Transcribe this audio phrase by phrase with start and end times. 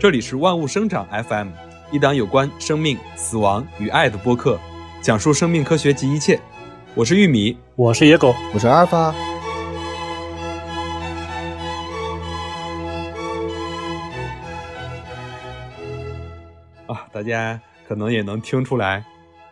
[0.00, 1.48] 这里是万物生长 FM，
[1.90, 4.56] 一档有关生命、死亡与爱的播客，
[5.00, 6.38] 讲述生命科学及一切。
[6.94, 9.12] 我是玉米，我是野狗，我是阿尔法。
[16.86, 19.04] 啊，大家可能也能听出来，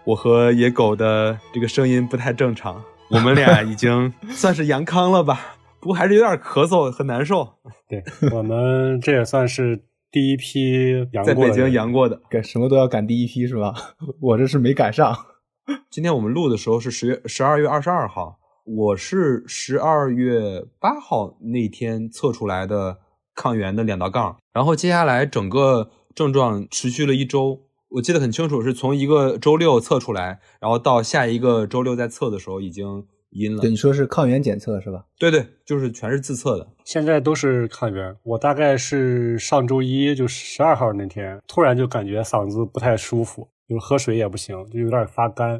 [0.05, 2.81] 我和野狗的这个声音不太正常。
[3.11, 5.57] 我们俩已经算是阳康了吧？
[5.81, 7.49] 不过还是有点咳嗽，很难受。
[7.89, 13.75] 对我们这也算是第一批阳过在北京阳过的，赶什么都要赶第一批是吧？
[14.21, 15.15] 我这是没赶上。
[15.91, 22.99] 今天我们录的时候是十月十二月二十二号，我是十二月八号那天测出来的
[23.35, 33.61] 抗原的两道杠，然后接下来整个症状持续了一周，我记得很清楚，是从一个周六测出来，然后到下一个周六再测的时候已经阴了。
[33.61, 35.05] 对，你说是抗原检测是吧？
[35.19, 36.67] 对对，就是全是自测的。
[36.85, 38.17] 现在都是抗原。
[38.23, 45.51] 我大概是上周一，就十二号那天，突然就感觉嗓子不太舒服，就是喝水也不行，就有点发干。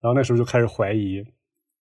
[0.00, 1.24] 然后那时候就开始怀疑，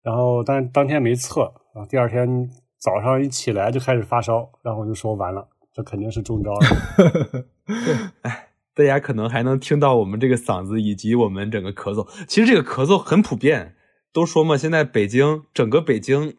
[0.01, 1.41] 然后但当天没测，
[1.73, 7.45] 然后第二天早上一起来就开始发烧，然后我就说完了，这肯定是中招了。
[8.23, 12.05] 哎，大家可能还能听到我们这个嗓子以及我们整个咳嗽。
[12.27, 13.75] 其实这个咳嗽很普遍，
[14.13, 16.35] 都说嘛，现在北京整个北京，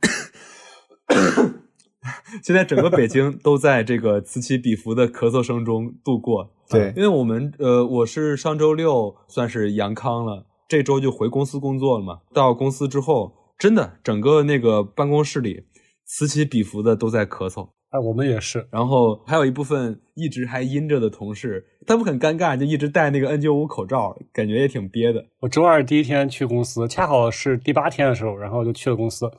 [2.40, 6.52] 现在整个北京都在这个此起彼伏的咳嗽声中度过。
[6.70, 12.20] 对，因为我们呃，我是上周六算是阳康了，这周就回公司工作了嘛。
[12.32, 15.64] 到公司之后，真的整个那个办公室里
[16.04, 17.70] 此起彼伏的都在咳嗽。
[17.94, 18.66] 哎，我们也是。
[18.72, 25.24] 然后还有一部分一直还阴着的同事，他们很尴尬，就一直戴那个 N95 口罩，感觉也挺憋的。
[25.38, 29.30] 我周二第一天去公司，恰好是第八天的时候，然后就去了公司。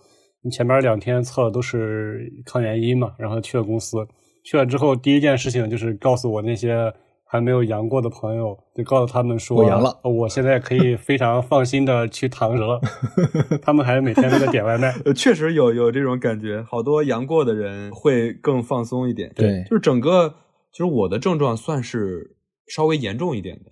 [0.50, 3.97] 前面两天测的都是抗原阴嘛，然后去了公司。
[4.45, 6.94] 去了之后，第一件事情就是告诉我那些
[7.28, 12.80] 还没有阳过的朋友，就告诉他们说我阳了，我现在可以非常放心的去躺着了。
[13.62, 14.94] 他们还每天都在点外卖。
[15.16, 19.34] 确实有有这种感觉，好多阳过的人会更放松一点。
[19.36, 20.36] 对，就是整个，
[20.72, 22.38] 就是我的症状算是
[22.68, 23.72] 稍微严重一点的，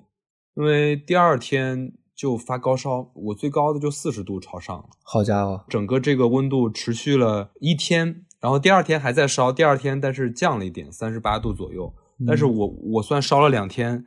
[0.56, 4.84] 因为第二天就发高烧，我最高的就四十度朝上。
[5.04, 11.94] 好家伙，整个这个温度持续了一天，然后第二天还在烧，第二天但是降了一点，三十八度左右。
[12.26, 14.06] 但是我我算烧了两天，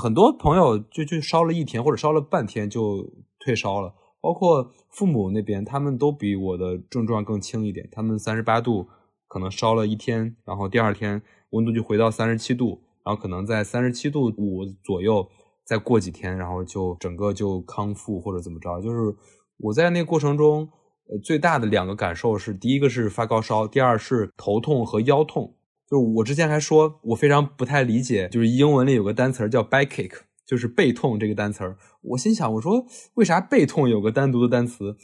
[0.00, 8.88] 很多朋友就就烧了一天或者烧了半天就退烧了，包括父母那边，他们都比我的症状更轻一点，他们三十八度
[9.28, 15.28] 可能烧了一天，然后第二天温度就回到三十七度，然后可能在三十七度五左右，
[15.64, 18.80] 再过几天，然后就整个就康复或者怎么着。
[18.80, 19.14] 就是
[19.58, 20.68] 我在那个过程中，
[21.08, 25.54] 呃，最大的两个感受是，第一个是发高烧，第二是头痛和腰痛。
[25.92, 31.76] 就是我之前还说，我非常不太理解，就是英文里有个单词叫 backache，就是背痛这个单词。
[32.00, 32.86] 我心想，我说
[33.16, 34.96] 为啥背痛有个单独的单词，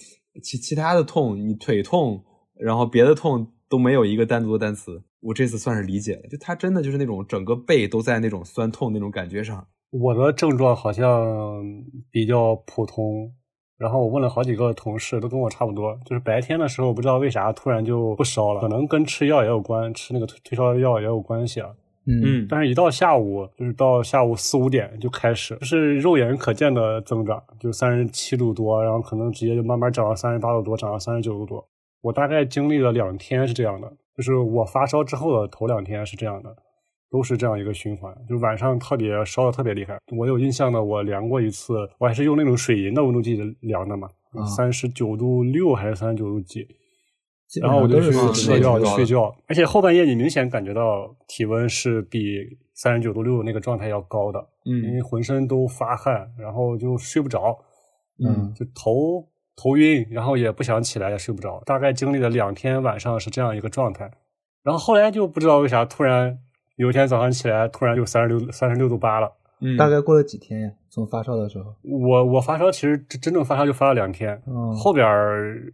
[0.43, 2.25] 其其他的痛，你腿痛，
[2.59, 5.03] 然后别的痛都没有一个单独的单词。
[5.21, 9.66] 我这次算是理解了，就他真的就是那种整个背都在那种酸痛那种感觉上。
[9.91, 11.62] 我的症状好像
[12.10, 13.34] 比较普通。
[13.78, 21.71] 然后我问了好几个同事，都跟我差不多，就是白天的时候不知道为啥突然就不烧了，可能跟吃药也有关，吃那个退退烧药也有关系啊。
[22.06, 31.65] 嗯，但是一到下午，就是到下午四五点就开始，就是肉眼可见的增长，就三十七度多，然后可能直接就慢慢涨到三十八度多，涨到三十九度多。
[32.00, 36.56] 我大概经历了两天是这样的，就是我发烧之后的头两天是这样的。
[37.10, 39.98] 都是这样一个循环，就晚上特别烧的特别厉害。
[40.16, 44.08] 我有印象的，我量过一次，我还是用那种水银的温度计量的嘛，
[44.56, 46.66] 三十九度六还是三十九度几。
[47.62, 52.20] 然后我就去吃药睡觉，而且后半夜你明显感觉到体温是比
[52.74, 57.58] 三十九度六那个状态要高的，嗯，因为浑身都发汗，然后就睡不着，
[58.22, 59.26] 嗯，就头
[59.56, 61.62] 头晕，然后也不想起来，也睡不着。
[61.64, 64.11] 大概经历了两天晚上是这样一个状态，
[64.62, 66.40] 然后后来就不知道为啥突然。
[66.78, 69.32] 有一天早上起来，突然就三十六三十六度八了。
[69.60, 70.70] 嗯，大概过了几天呀？
[70.88, 74.40] 从发烧的时候，我我发烧其实真正发烧就发了两天。
[74.46, 75.04] 嗯，后边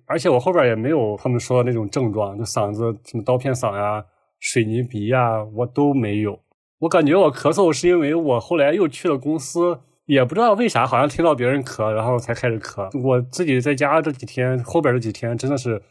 [0.06, 4.02] 而且我后边也没有他们说的那种症状，就嗓子什么刀片嗓呀、
[4.40, 6.40] 水泥鼻呀，我都没有。
[6.78, 12.88] 我感觉我咳嗽是因为我后来又去了公司，也不知道为啥，好像听到别人咳，然后才开始咳。
[13.06, 15.82] 我自己在家这几天，后边这几天真的是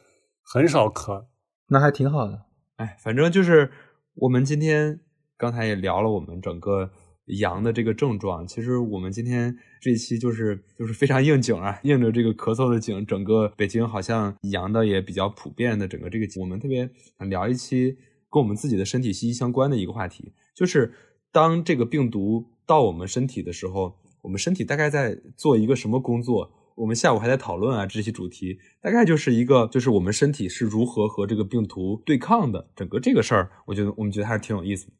[0.43, 1.25] 很少咳，
[1.69, 2.41] 那还挺好的。
[2.77, 3.71] 哎，反正就是
[4.15, 4.99] 我们今天。
[5.35, 6.89] 刚才也聊了我们整个
[7.25, 17.97] 阳的这个症状，其实我们今天这一期就是就是非常应景啊，应着这个咳嗽的景，整个北京好像阳的也比较普遍的整个这个，我们特别想聊一期
[18.29, 20.93] 跟我们自己的身体息息相关的一个话题，就是
[21.31, 26.49] 当这个病毒到我们身体的时候，我们身体大概在做一个什么工作？
[26.75, 34.93] 我们下午还在讨论啊这期主题，大概就是一个就是我们身体是如何和这个病毒对抗的，整个这个事儿，我觉得我们觉得还是挺有意思的。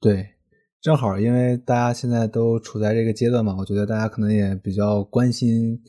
[0.00, 0.26] 对，
[0.80, 5.80] 正好因为大家现在都处在这个阶段嘛，我觉得大家可能也比较关心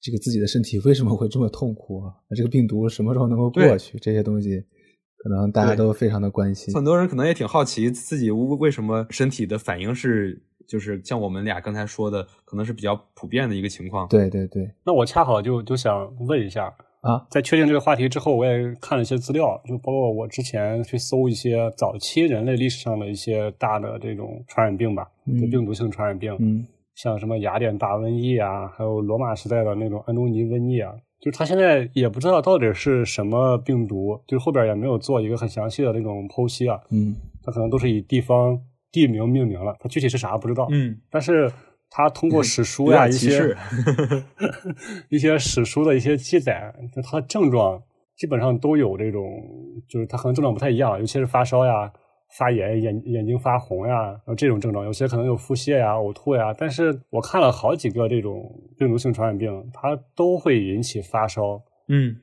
[0.00, 2.14] 这个自己的身体为什么会这么痛苦啊？
[2.36, 3.98] 这个病毒什么时候能够过去？
[3.98, 4.64] 这些东西
[5.18, 6.74] 可能大家都非常的关心。
[6.74, 10.44] 很多人可能也挺好奇自己为什么身体的反应是。
[10.68, 14.06] 就是像我们俩刚才说的，可能是比较普遍的一个情况。
[14.08, 16.66] 对对对，那我恰好就就想问一下
[17.00, 25.08] 啊，在确定这个话题之后，我也看了一些资料，就包括我之前去搜一些早期人类历史上的一些大的这种传染病吧，
[25.40, 38.60] 就病毒性传染病，嗯，像什么雅典大瘟疫啊，还有罗马时代的那种安东尼瘟疫啊，就是他现在也不知道到底是什么病毒，就是后边也没有做一个很详细的那种剖析啊，嗯，他可能都是以地方。
[38.90, 40.66] 地名命名了，它具体是啥不知道。
[40.70, 41.50] 嗯，但是
[41.90, 43.56] 它通过 史书呀一些
[45.10, 47.82] 一些史书的一些记载，就它的症状
[48.16, 49.24] 基本上都有这种，
[49.88, 51.92] 就是它可能症状不太一样，尤其是发烧呀、
[52.36, 56.54] 发炎、眼眼睛发红呀，然后这种症状，有些可能有腹泻呀、呕吐呀。
[56.56, 61.62] 但是我看了好几个这种病毒性传染病，它都会引起发烧。
[61.88, 62.16] 嗯。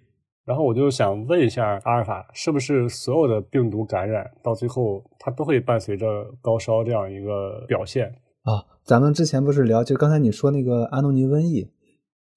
[0.45, 6.05] 然后我就想问一下阿尔法，是不是所有的病毒感染到最后，它都会伴随着
[6.39, 8.05] 高烧这样一个表现
[8.43, 8.63] 啊？
[8.83, 11.67] 咱们之前不是聊，就刚才你说那个安东尼瘟疫，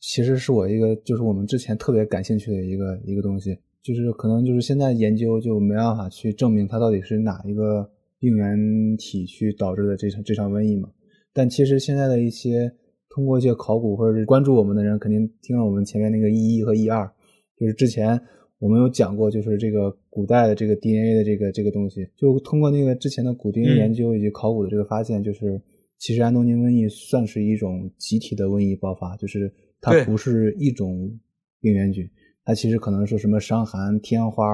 [0.00, 8.56] 其实是我一个，就是我们之前特别感兴趣的一个一个东西，就是可能就是现在研究就没办法去证明它到底是哪一个病原
[8.96, 10.88] 体去导致的这场这场瘟疫嘛。
[11.34, 12.72] 但其实现在的一些
[13.10, 17.12] 通过一些考古或者是关注我们的人，肯定听了我们前面那个一一和一二。
[17.58, 18.20] 就是之前
[18.60, 25.60] 我们有讲过，就是这个古代的这个 DNA 的这个这个东西，就通过那个之前的古 DNA 研究以及考古的这个发现，就是
[25.98, 31.10] 其实安东尼瘟疫算是一种集体的瘟疫爆发，就是它不是一种
[31.60, 32.08] 病原菌，
[32.44, 34.44] 它其实可能是什么伤寒、天花、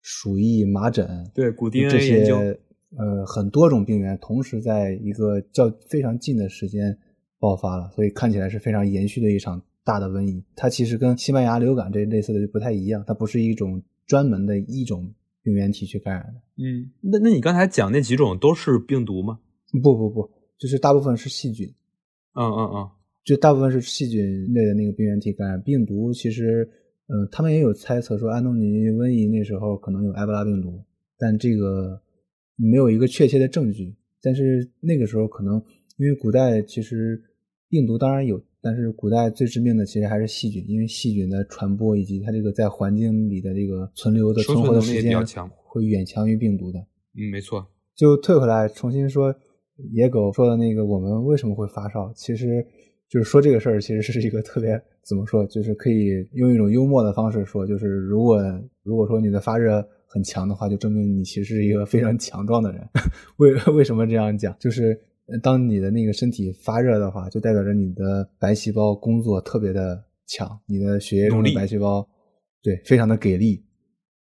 [0.00, 2.58] 鼠疫、麻疹，对古 DNA 这些
[2.96, 6.96] 呃很多种病原同时在一个较非常近的时间
[7.38, 9.62] 爆发了，所以看起来是非常延续的一场。
[9.82, 15.12] 大的瘟疫，它其实跟西班牙流感这类似的就不太一样，它不是一种专门的一种
[15.42, 16.40] 病原体去感染的。
[16.62, 19.40] 嗯，那那你刚才讲那几种都是病毒吗？
[19.82, 21.66] 不不不，就是大部分是细菌。
[22.34, 22.90] 嗯嗯嗯，
[23.24, 26.12] 就大部分是细菌类的那个病原体感染病毒。
[26.12, 26.68] 其实，
[27.06, 30.84] 嗯，他们也有猜测说安东尼瘟疫那时候可能有埃博拉病毒，
[31.18, 32.00] 但这个
[32.56, 33.96] 没有一个确切的证据。
[34.20, 35.54] 但是那个时候可能
[35.96, 37.20] 因为古代其实
[37.68, 38.40] 病毒当然有。
[38.62, 45.18] 但是古代最致命的其实还是细菌，因为细菌的传播以及它这个在环境里的这个存留的存活的时间
[45.62, 46.78] 会远强于病毒的。
[47.16, 47.66] 嗯，没错。
[47.94, 49.34] 就退回来重新说
[49.92, 52.12] 野狗说的那个，我们为什么会发烧？
[52.14, 52.66] 其实
[53.08, 58.42] 就是说这个事儿，其实是一个特别怎么说，就是可以用一种幽默的方式说，就是如果
[58.82, 62.86] 如果说你的发热很强的话，就证明你其实是一个非常强壮的人。
[63.38, 64.54] 为为什么这样讲？
[64.58, 65.00] 就是。
[65.38, 72.04] 当你的那个身体发热的话，就代表着你的白细胞工作特别的强，你的血液中的白细胞
[72.62, 73.64] 对非常的给力。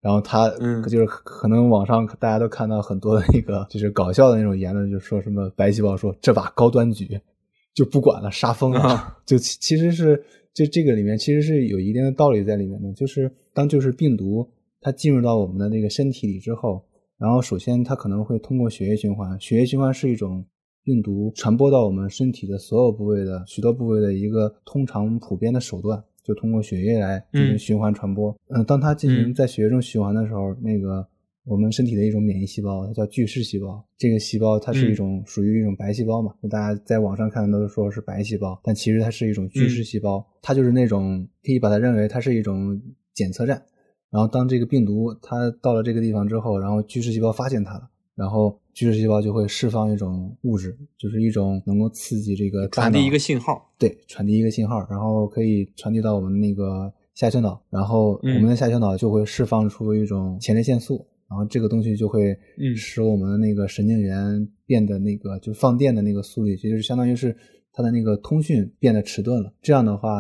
[0.02, 0.50] 然后它
[0.88, 7.20] 就是可能网上大家都看到很多的那个就是搞笑的那种言论，就说什么白细胞说这把高端局
[7.74, 9.18] 就不管了，杀疯了。
[9.26, 14.48] 就其实是就这个里面其实是有一定的道理在里面的，就是当就是病毒
[14.80, 16.86] 它进入到我们的那个身体里之后，
[17.18, 20.46] 然后首先它可能会通过血液循环，血液循环是一种。
[20.90, 28.36] 病毒传播到我们身体的所有部位的许多部位的一个通常普遍的手段，就通过血液来进行循环传播。
[28.48, 31.08] 嗯，当它进行在血液中循环的时候，那个
[31.46, 33.86] 我们身体的一种免疫细胞，它叫巨噬细胞。
[34.00, 36.34] 这个细胞它是一种属于一种白细胞嘛？
[36.50, 40.26] 大家在网上看的都是说是白细胞，但其实它是一种巨噬细胞。
[40.42, 42.82] 它就是那种可以把它认为它是一种
[43.14, 43.62] 检测站。
[44.10, 47.88] 然后当这个病毒它到了这个地方之后，然后巨噬细胞发现它了。
[48.16, 62.34] 然后巨噬细胞就会释放一种物质，就是一种能够刺激这个传递一个信号，对，传递一个信号，然后可以传递到我们那个下丘脑，然后我们的下丘脑就会释放出一种前列腺素，然后这个东西就会
[62.74, 67.36] 使我们的那个神经元变得那个就放电的那个速率，就是相当于是
[67.74, 69.54] 它的那个通讯变得迟钝了。
[69.62, 70.20] 这样的话，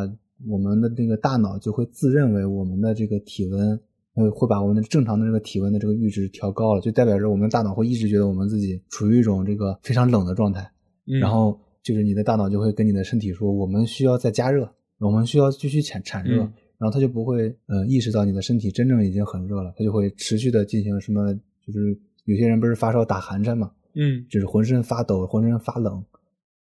[0.49, 3.79] 我们的那个大脑就会自认为我们的这个体温。
[4.19, 10.69] 呃，会把我们的正常的这个体温的这个阈值调高了，就代表着我们的大脑会一直觉得我们自己处于一种这个非常冷的状态，
[11.05, 16.37] 然后就是你的大脑就会跟你的身体说，我们需要再加热，我们需要继续产产热，
[16.77, 21.33] 然后它就不会呃意识到你的身体真正已经很热了，它就会持续的进行什么，
[21.65, 24.25] 就是有些人不是发烧打寒颤嘛，嗯。
[24.29, 26.03] 就是浑身发抖、浑身发冷，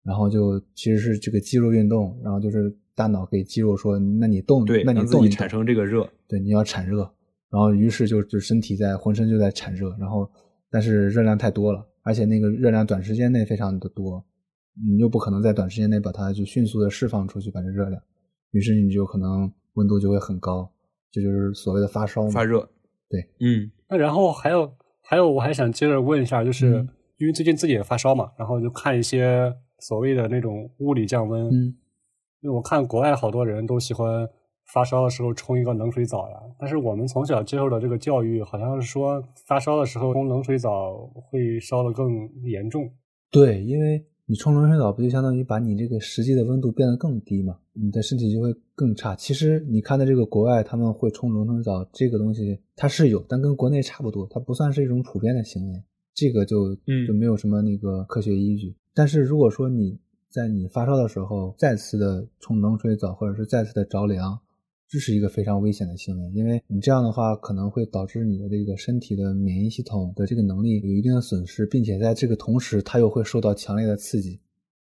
[0.05, 7.11] 然后就其实是这个肌肉运动，然后就是大脑给肌肉说，那你动，对，那你动产生这个热，对，你要产热，
[7.51, 10.31] 然后于是就就身体在浑身就在产热，然后
[10.71, 14.25] 但是热量太多了，而且那个热量短时间内非常的多，
[14.87, 18.01] 你又不可能在短时间内把它就迅速的释放出去，把这热量，
[18.53, 20.71] 于是你就可能温度就会很高，
[21.11, 22.29] 这就是所谓的发烧。
[22.29, 22.69] 发热。
[23.09, 26.89] 对，嗯那然后还有还有，我还想接着问一下，就是、嗯
[27.21, 31.49] 因为最近自己也发烧嘛，然后就看一些所谓的那种物理降温。
[31.49, 31.77] 嗯，
[32.41, 34.27] 因为我看国外好多人都喜欢
[34.73, 42.89] 发烧的时候冲一个冷水澡呀，但是我们从小接受的这个教育好像是说发烧的时候冲冷水澡会烧得更严重。
[43.31, 49.17] 对，因为你冲冷水澡不就相当于把你这个实际的温度变得更低嘛，你的身体就会更差。
[49.17, 55.83] 其实你看的这个国外他们会冲冷水澡这个东西，它是有，但跟国内差不多，它不算是一种普遍的行为，
[56.15, 58.75] 这个就嗯就没有什么那个科学依据。
[58.95, 59.99] 但是如果说你
[60.29, 64.39] 在你发烧的时候再次的冲冷水澡，或者是再次的着凉，
[64.91, 74.41] 这是一个非常危险的行为，因为你这样的话可能会导致你的这个身体的免疫系统的这个能力有一定的损失，并且在这个同时，它又会受到强烈的刺激，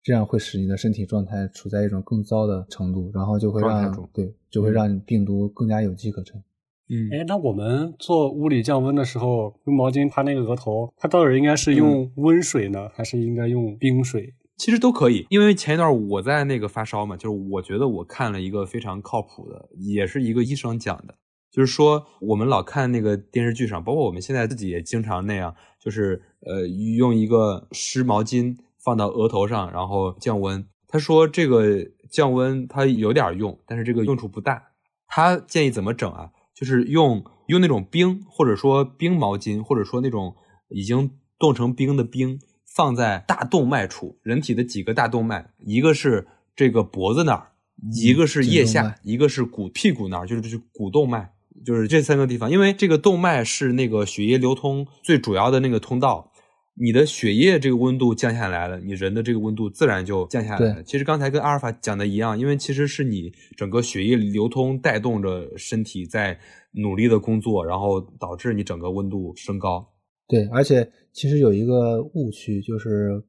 [0.02, 6.42] 这样会使你的身体状态处在一种更糟的程度，然后就会让对就会让病毒更加有机可乘。
[6.88, 14.34] 嗯哎，那我们做物理降温的时候，用毛巾擦那个额头，它到底应该是用温水呢，还是应该用冰水？
[14.56, 21.16] 其实都可以，因为前一段我在那个发烧嘛，就是我觉得我看了一个非常靠谱的，也是一个医生讲的，
[21.50, 30.64] 就是说我们老看那个电视剧上，包括我们现在自己也经常那样，就是呃用一个湿毛巾放到额头上，然后降温。
[30.86, 34.62] 他说这个降温它有点用，但是这个用处不大。
[35.08, 36.30] 他建议怎么整啊？
[36.54, 40.36] 就是用用那种冰，或者说冰毛巾，或者说那种
[40.68, 42.38] 已经冻成冰的冰。
[42.74, 46.26] 放在大动脉处，人体的几个大动脉，一个是
[46.56, 47.52] 这个脖子那儿，
[47.94, 51.30] 一个是腋下，一个是股屁股那儿，就是就是股动脉，
[51.64, 52.50] 就是这三个地方。
[52.50, 56.32] 因为这个动脉是那个血液流通最主要的那个通道，
[56.74, 60.82] 你的血液这个温度降下来了，你人的这个温度自然就降下来了。
[60.82, 66.36] 其实刚才跟阿尔法讲的一样，因为其实是你整个血液流通带动着身体在
[66.72, 69.88] 努力的工作，然后导致你整个温度升高。
[70.26, 73.22] 对，而且其实有一个误区，就是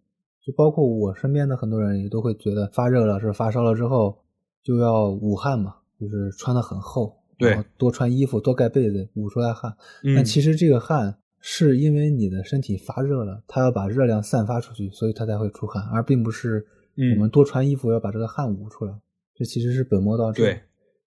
[0.46, 4.18] 就包括我身边的很多人也都会觉得发热了是发烧了之后
[4.64, 9.76] 就要捂汗嘛，就是穿的很厚，对多穿衣服，多盖被子，捂出来汗。
[10.04, 18.94] 嗯但其实这个汗是因为你的身体发热了，它要把热量散发出去，所以它才会出汗，而并不是嗯我们多穿衣服要把这个汗捂出来。
[19.36, 20.42] 这其实是本末倒置。
[20.42, 20.62] 对，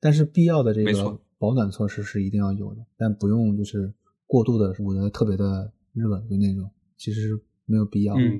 [0.02, 3.94] 但是必要的这个保暖措施是一定要有的，但不用就是
[4.30, 7.30] 过度的捂得特别的热，的那种，其实是
[7.66, 8.14] 没有必要。
[8.14, 8.40] 嗯，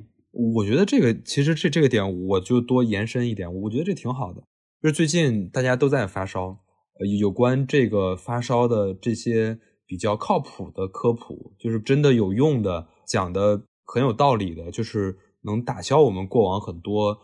[0.54, 4.40] 我觉得这个其实这这个点我就多延伸一点，我觉得这挺好的。
[4.80, 6.60] 就是最近大家都在发烧，
[7.00, 17.18] 呃，有关这个发烧的这些比较靠谱的科普，就是真的有用的，讲的很有道理的，就是能打消我们过往很多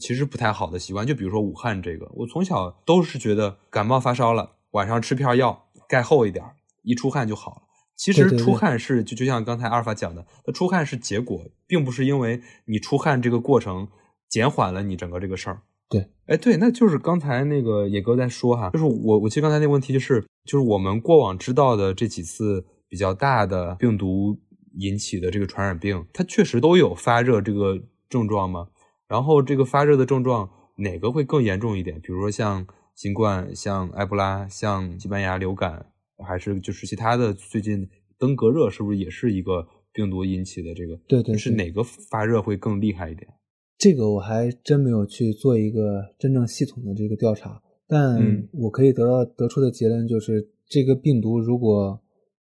[0.00, 1.06] 其实不太好的习惯。
[1.06, 6.44] 就比如说武汉这个，我从小都是觉得感冒发烧了，晚上吃片药盖厚一点，
[6.82, 7.67] 一出汗就好了。
[7.98, 13.88] 其实出汗是就就像刚才阿尔法讲的，它出汗是结果，并不是因为你出汗这个过程
[14.28, 15.62] 减缓了你整个这个事儿。
[15.88, 24.38] 对，哎，对，那就是刚才那个野哥在说哈，就是我我记得刚才那个问题就是就是我们过往知道的这几次比较大的病毒
[24.74, 28.68] 引起的这个传染病，它确实都有发热这个症状吗？
[29.08, 32.00] 然后这个发热的症状哪个会更严重一点？
[32.00, 32.64] 比如说像
[32.94, 35.86] 新冠、像埃博拉、像西班牙流感，
[36.26, 40.96] 还是就是其他的最近登革热，是不是也是一个病毒引起的这个？
[41.06, 43.28] 对对对是哪个发热会更厉害一点？
[43.76, 52.00] 这个我还真没有去做一个真正系统的这个调查，但嗯我可以得到得出的结论就是，这个病毒如果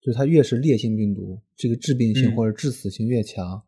[0.00, 3.62] 就是它越是烈性病毒，这个致病性嗯或者致死性越强，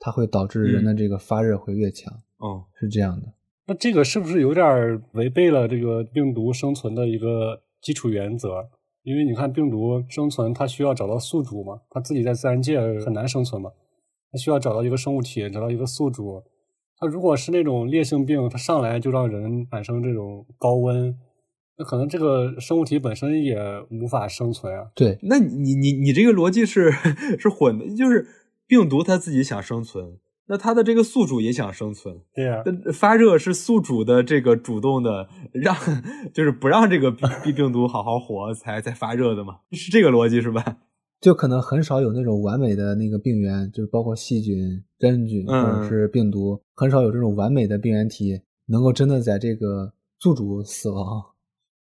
[0.00, 3.32] 它会导致人的这个发热会越强，哦，是这样的。
[3.66, 8.68] 那这个是不是有点违背了这个病毒生存的一个基础原则？
[9.04, 13.70] 因为你看病毒生存，它需要找到宿主嘛，它自己在自然界很难生存嘛，
[14.32, 16.42] 它需要找到一个生物体，找到一个宿主。
[16.96, 21.14] 它如果是那种烈性病，它上来就让人产生这种高温，
[21.76, 23.58] 那可能这个生物体本身也
[23.90, 24.86] 无法生存啊。
[24.94, 26.90] 对，那你你你这个逻辑是
[27.38, 28.26] 是混的，就是
[28.66, 32.20] 病毒它自己想生存，那它的这个宿主也想生存。
[32.34, 35.74] 对呀、那发热是宿主的这个主动的让，
[36.34, 39.60] 就是不让这个病 病病毒好好活才才发热的嘛？
[39.72, 40.62] 是这个逻辑是吧？
[41.20, 51.22] 就可能很少有那种完美的那个病原，就包括细菌、真菌或者是病毒，很少有这种完美的病原体能够真的在这个宿主死亡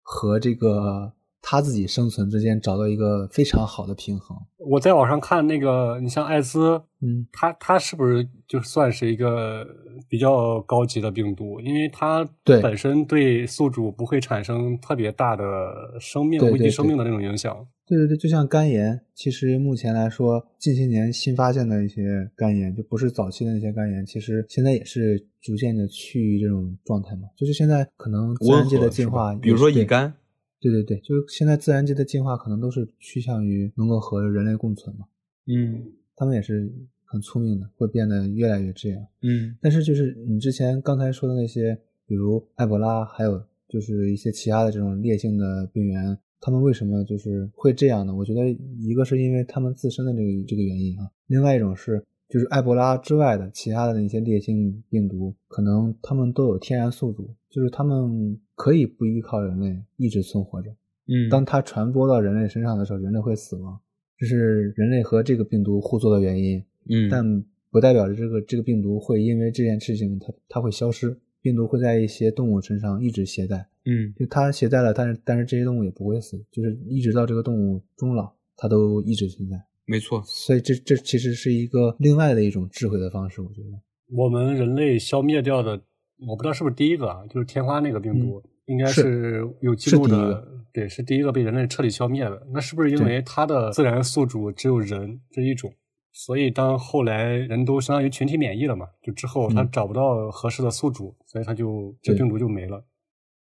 [0.01, 1.13] 和这个
[1.49, 4.37] 他自己生存之间找到一个非常好的平衡。
[4.57, 9.65] 我在网上看那个，你像艾滋，嗯，它它是不是就算是一个
[10.09, 11.61] 比较高级的病毒？
[11.61, 17.65] 因为它对本身对宿主不会产生特别大的生命危及生命的那种影响。
[17.87, 27.29] 对对对，就像肝炎，其实目前来说，近些年新发现的一些肝炎，就不是早期的那些肝炎，其实现在也是逐渐的趋于这种状态嘛。
[27.37, 30.13] 就是现在可能自然界的进化，比如说乙肝，
[30.59, 35.05] 对对对，就是现在自然界的进化可能都是趋向于能够和人类共存嘛。
[35.45, 36.71] 嗯他们也是
[37.05, 39.05] 很聪明的，会变得越来越这样。
[39.21, 48.15] 嗯但是就是你之前刚才说的那些，比如埃博拉，还有就是一些其他的这种烈性的病原，他们为什么就是会这样呢？
[48.15, 48.49] 我觉得
[48.79, 60.69] 一个是因为他们自身的这个这个原因啊，另外一种是就是埃博拉之外的其他的那些烈性病毒，可能它们都有天然宿主，就是它们可以不依靠人类一直存活着。
[61.07, 63.79] 嗯，当它传播到人类身上的时候，人类会死亡，
[64.17, 66.63] 这是人类和这个病毒互作的原因。
[66.89, 79.57] 嗯但不代表着这个这个病毒会因为这件事情它它会消失，病毒会在一些动物身上一直携带，嗯就它携带了，但是但是这些动物也不会死，就是一直到这个动物终老，它都一直存在。
[79.87, 83.69] 没错，所以这这其实是一个另外的一种智慧的方式，我觉得。
[84.15, 85.81] 我们人类消灭掉的，
[86.27, 92.47] 我不知道是不是第一个啊，就是天花那个病毒，应该是是有记录的，对，是第一个被人类彻底消灭的。
[92.53, 95.73] 那是不是因为它的自然宿主只有人这一种？
[96.11, 102.83] 所以当后来人都相当于群体免疫了嘛，就之后它嗯找不到合适的宿主，所以他就这病毒就没了。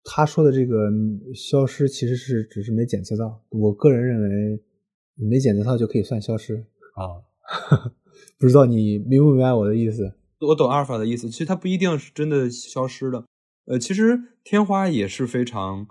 [0.05, 4.63] 他说的这个嗯消失其实是只是没检测到，我个人认为
[5.15, 6.67] 没检测到就可以算消失。
[6.95, 7.25] 啊，
[8.39, 10.15] 不知道你明不明白我的意思？
[10.41, 13.25] 我懂阿尔法的意思，其实它不一定是真的消失的。
[13.67, 15.87] 呃，其实天花也是非常，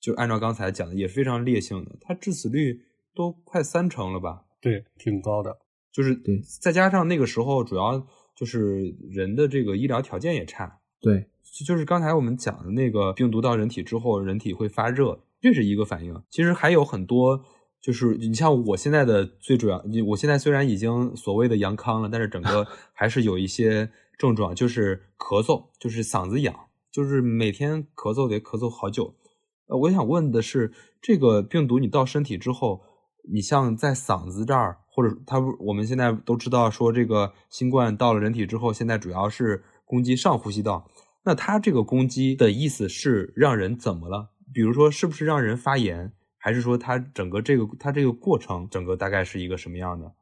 [0.00, 2.82] 就按照刚才讲的，也是非常烈性的，它致死率
[3.14, 4.44] 都快三成了吧？
[4.60, 5.58] 对，挺高的。
[5.92, 16.22] 就是对再加上那个时候主要就是人的这个医疗条件也差，对，就就是刚才我们讲的那个病毒到人体之后，人体会发热，这是一个反应。
[16.30, 17.42] 其实还有很多，
[17.86, 26.52] 就是你像我现在的最主要，你我现在虽然已经所谓的阳康了，但是整个 还是有一些症状，就是咳嗽，就是嗓子痒，
[26.90, 29.14] 就是每天咳嗽得咳嗽好久。
[29.68, 32.82] 呃，我想问的是，这个病毒你到身体之后，
[33.32, 40.90] 你像在嗓子这儿，或者它，我们现在都知道说这个新冠到了人体之后，现在主要是攻击上呼吸道。
[41.22, 44.30] 那它这个攻击的意思是让人怎么了？
[44.52, 46.12] 比如说，是不是让人发炎，
[46.46, 50.12] 还是说它整个这个它这个过程，整个大概是一个什么样的？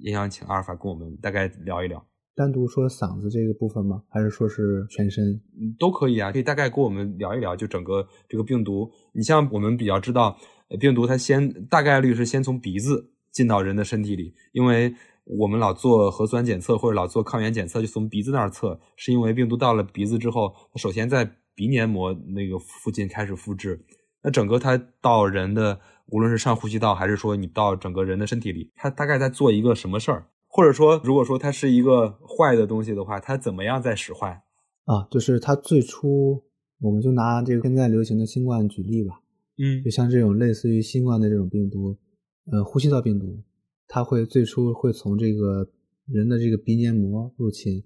[0.00, 2.02] 也想请阿尔法跟我们大概聊一聊。
[2.34, 4.02] 单独说嗓子这个部分吗？
[4.08, 5.38] 还是说是全身？
[5.60, 8.90] 嗯，都可以啊，可以大概跟我们聊一聊，就整个这个病毒。
[9.12, 10.38] 你像我们比较知道，
[10.70, 23.84] 呃病毒它先大概率是先从鼻子进到人的身体里，因为我们老做核酸检测或者老做抗原检测，就从鼻子那儿测，是因为病毒到了鼻子之后，它首先在鼻黏膜那个附近开始复制，
[24.22, 30.26] 那整个它到人的无论是上呼吸道，还是说你到整个人的身体里，它大概在做一个什么事儿？
[30.46, 34.42] 或者说，如果说它是一个坏的东西的话，它怎么样在使坏？
[34.86, 36.42] 啊，就是它最初，
[36.80, 39.20] 我们就拿这个现在流行的新冠举例吧，
[39.58, 41.98] 嗯就像这种类似于新冠的这种病毒，
[42.50, 43.42] 呃，呼吸道病毒，
[43.86, 45.68] 它会最初会从这个
[46.06, 47.84] 人的这个鼻黏膜入侵，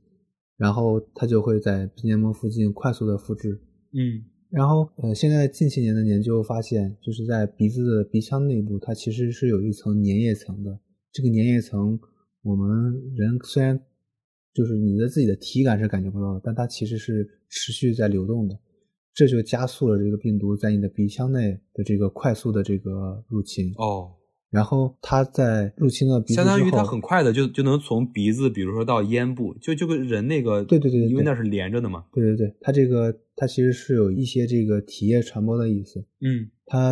[0.56, 3.60] 然后它就会在鼻黏膜附近快速的复制，
[3.92, 10.78] 嗯然后呃，现在近些年的研究发现，就是在鼻子的鼻腔内部，它其实是有一层粘液层的，
[11.10, 11.98] 这个粘液层
[12.42, 12.68] 我们
[13.16, 13.80] 人虽然
[14.52, 18.58] 就是你的自己的体感是感觉不到的，但它其实是持续在流动的，
[19.14, 23.72] 这就加速了这个病毒在你的鼻腔内的这个快速的这个入侵。
[23.78, 24.12] 哦，
[24.52, 32.04] 然后它在入侵了鼻相当于它很快的就就能从鼻子，比如说到咽部，就就跟人那个对对对对对因为那是连着的嘛。
[32.12, 36.04] 对对对，它这个它其实是有一些这个体液传播的意思。
[36.20, 36.90] 嗯它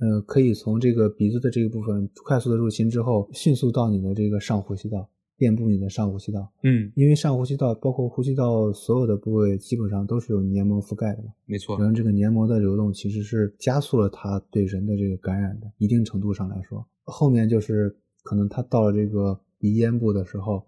[0.00, 5.06] 呃可以从这个鼻子的这个部分快速的入侵之后，迅速到你的这个上呼吸道，
[5.42, 6.48] 遍布你的上呼吸道。
[6.62, 11.76] 嗯，因为上呼吸道包括呼吸道所有的部位基本上都是有黏膜覆盖的嘛，没错。
[11.80, 16.86] 然后这个黏膜的流动其实是加速了它对人的这个感染的，一定程度上来说。
[17.02, 20.64] 后面就是可能它到了这个鼻咽部的时候，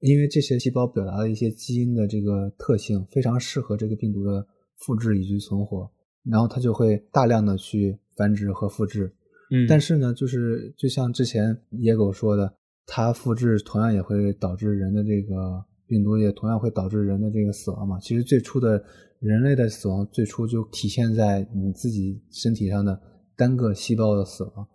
[0.00, 4.46] 因为这些细胞表达的一些基因的这个特性非常适合这个病毒的
[4.78, 5.90] 复制以及存活，
[6.24, 9.12] 然后它就会大量的去繁殖和复制。
[9.50, 12.54] 嗯，但是呢，就是就像之前野狗说的，
[12.90, 18.00] 它复制同样也会导致人的这个病毒，也同样会导致人的这个死亡嘛。
[18.00, 18.82] 其实最初的
[19.20, 22.98] 人类的死亡，最初就体现在你自己身体上的
[23.36, 24.66] 单个细胞的死亡。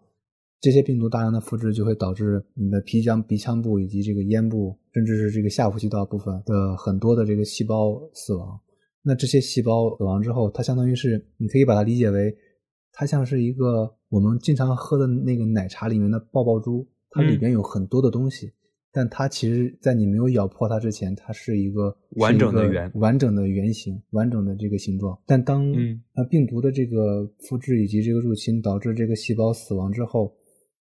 [0.61, 8.59] 这些病毒大量的复制，就会导致你的皮腔、鼻腔部以及这个咽部，甚至是这个下呼吸道部分的很多的这个细胞死亡。
[9.01, 12.33] 那这些细胞死亡之后，它相当于是，你可以把它理解为，
[12.93, 18.51] 它像是一个我们经常喝的那个奶茶里面的爆爆珠，它里边有很多的东西，
[18.91, 25.17] 但它其实，在你没有咬破它之前，它是一个完整的圆完整的圆形、完整的这个形状。
[25.25, 30.33] 但当嗯呃病毒的这个复制以及这个入侵导致这个细胞死亡之后，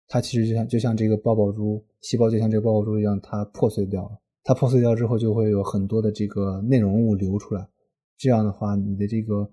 [0.07, 4.11] 它其实就像就像这个爆爆珠，细胞就像这个爆爆珠一样，它破碎掉了。
[4.43, 7.67] 它破碎掉之后，就会有很多的这个内容物流出来。
[8.17, 9.49] 这样的话，你的这个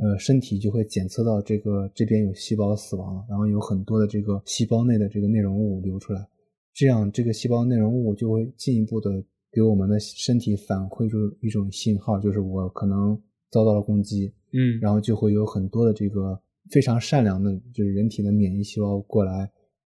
[0.00, 6.26] 呃身体就会检测到这个这边有细胞死亡了，然后有很多的这个细胞内的这个内容物流出来，
[6.72, 9.10] 这样这个细胞内容物就会进一步的
[9.50, 19.50] 给我们的身体反馈出一种信号，就是我可能遭到了攻击，嗯，然后就会有很多的这个非常善良的，就是人体的免疫细胞过来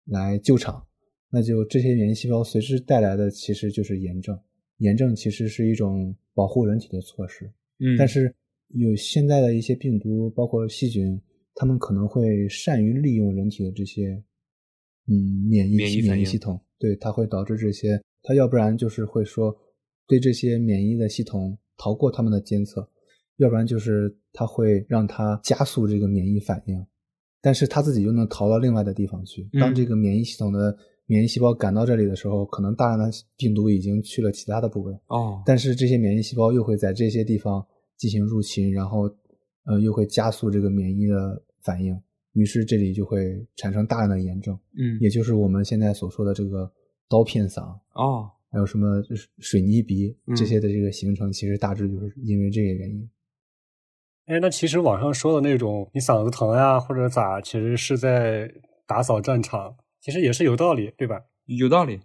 [0.06, 0.84] 来救场。
[1.30, 4.38] 那就这些免疫细胞随之带来的其实就是炎症，
[4.78, 7.46] 炎症其实是一种保护人体的措施。
[7.80, 8.34] 嗯，但是
[8.74, 11.20] 有现在的一些病毒，包括细菌，
[11.56, 14.24] 它们可能会善于利用人体的这些
[15.08, 15.14] 嗯
[15.50, 19.56] 免疫免疫系统，对，它会导致这些，它要不然就是会说
[20.08, 22.88] 对这些免疫的系统逃过他们的监测，
[23.38, 26.86] 要不然就是它会让它加速这个免疫反应，
[27.42, 29.50] 但是它自己又能逃到另外的地方去。
[29.60, 29.76] 当嗯。
[29.76, 37.66] 这个免疫系统的免疫细胞赶到这里的时候，可能大量的病毒已经去了其他的部位，哦，但是这些免疫细胞又会在这些地方
[38.02, 39.02] 进行入侵，然后
[39.66, 41.96] 呃又会加速这个免疫的反应，
[42.34, 46.72] 于是这里就会产生大量的炎症，嗯，也就是我们现在所说的这个
[47.08, 53.08] 刀片嗓，哦，还有什么就是水泥鼻嗯这些的这个形成，其实大致就是因为这个原因。
[54.26, 58.52] 哎，那其实网上说的那种你嗓子疼呀或者咋，其实是在
[58.88, 61.22] 打扫战场，其实也是有道理，对吧？
[61.46, 62.00] 有道理，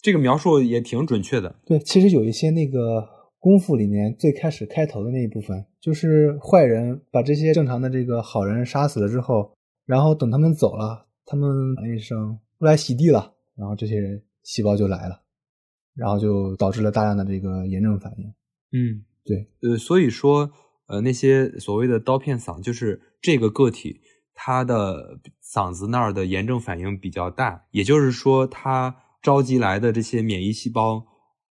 [0.00, 1.56] 这个描述也挺准确的。
[1.66, 3.08] 对，其实有一些那个
[3.42, 9.52] 功夫里面最开始开头的那一部分，就是坏人把这些正常的这个好人杀死了之后，
[9.84, 15.22] 然后等他们走了，他们喊一声“过来洗地了”，然后这些人细胞就来了，
[15.96, 18.28] 然后就导致了大量的这个炎症反应。
[18.70, 20.48] 嗯，对，呃，所以说，
[20.86, 24.00] 呃，那些所谓的刀片嗓，就是这个个体
[24.34, 31.04] 他的嗓子那儿的炎症反应比较大，也就是说，他召集来的这些免疫细胞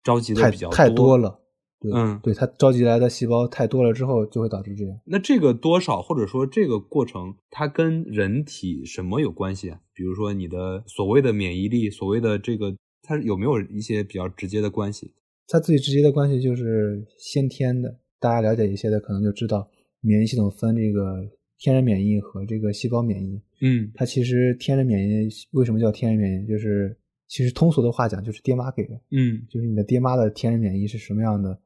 [0.03, 1.45] 召集的太比较太多了。
[1.79, 4.99] 对，嗯对，它召集来的细胞太多了之后，就会导致这样。
[5.05, 9.79] 那这个多少，或者说这个过程，它跟人体什么有关系啊？
[9.93, 15.11] 比如说你的所谓的免疫力，所谓的这个，它有没有一些比较直接的关系？
[15.47, 19.69] 它最直接的关系就是先天的，大家了解一些的可能就知道，
[20.01, 23.41] 免疫系统分这个天然免疫和这个细胞免疫。
[23.61, 26.47] 嗯它其实天然免疫为什么叫天然免疫？
[26.47, 31.59] 就是其实通俗的话讲，就是爹妈给的，嗯就是你的爹妈的天然免疫是什么样的，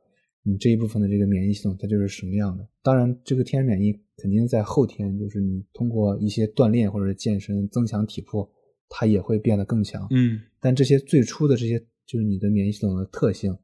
[0.44, 2.68] 你这一部分的这个免疫系统它就是什么样的。
[2.82, 8.50] 当然，这个天然免疫肯定在后天，就是你通过一些锻炼或者健身增强体魄，
[8.90, 10.08] 它也会变得更强。
[10.12, 13.56] 嗯但这些最初的这些就是你的免疫系统的特性，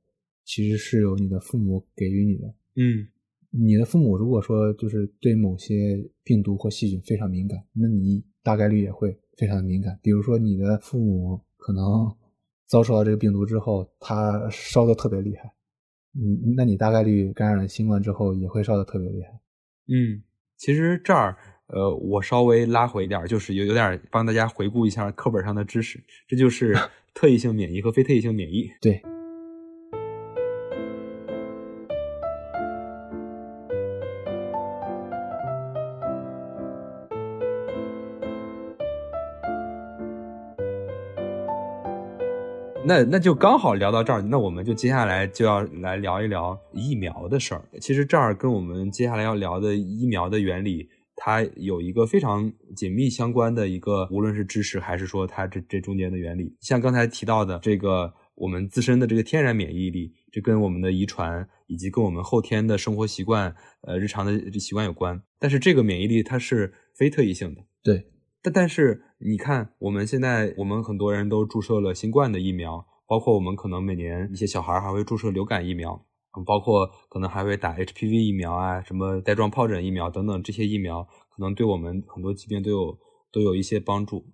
[0.45, 2.53] 其实是由你的父母给予你的。
[2.75, 3.07] 嗯
[3.49, 9.97] 你的父母如果说就是对某些病毒或细菌非常敏感，那你大概率也会非常的敏感。
[10.03, 12.13] 比如说你的父母可能
[12.67, 15.51] 遭受到这个病毒之后，他烧的特别厉害，
[16.19, 19.29] 你那你大概率感染了新冠之后也会烧的特别厉害。
[19.87, 20.23] 嗯，
[20.57, 26.75] 其实这儿呃，我稍微拉回一点儿，就是有有点儿帮大家回顾一下课本上的知识，这就是
[27.13, 28.69] 特异性免疫和非特异性免疫。
[28.81, 29.01] 对，
[42.87, 47.61] 那那就刚好聊到这儿，那我们就接下来就要来聊一聊疫苗的事儿。
[47.81, 56.55] 其实这儿跟我们接下来要聊的疫苗的原理，它有一个非常紧密相关的一个，无论是知识还是说它这这中间的原理。
[56.61, 65.21] 像刚才提到的这个我们自身的这个天然免疫力，这跟我们的遗传以及跟我们后天的生活习惯、呃日常的习惯有关。
[65.37, 67.61] 但是这个免疫力它是非特异性的。
[67.83, 68.07] 对，
[68.49, 76.05] 但是你看，我们现在我们很多人都注射了新冠的疫苗，包括我们可能每年一些小孩还会注射流感疫苗，
[76.45, 82.99] 包括可能还会打 HPV 疫苗啊，什么带状疱疹疫苗等等这些疫苗，可能对我们很多疾病都有
[83.31, 84.25] 都有一些帮助。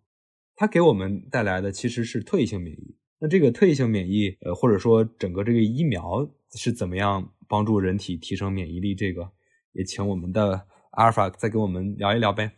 [0.55, 2.97] 它给我们带来的其实是特异性免疫。
[3.19, 8.93] 那这个特异性免疫，呃，或者说整个这个疫苗是怎么样帮助人体提升免疫力？
[8.93, 9.31] 这个
[9.71, 12.51] 也请我们的阿尔法再给我们聊一聊呗。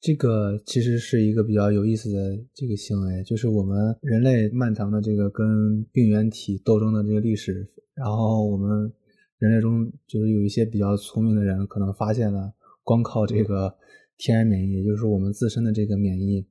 [0.00, 8.90] 这个其实是一个比较有意思的这个行为，就是我们人类漫长的这个跟病原体斗争的这个历史，然后我们
[9.38, 13.76] 人类中就是有一些比较聪明的人，可能发现了光靠这个
[14.16, 16.46] 天然免疫，也就是我们自身的这个免疫，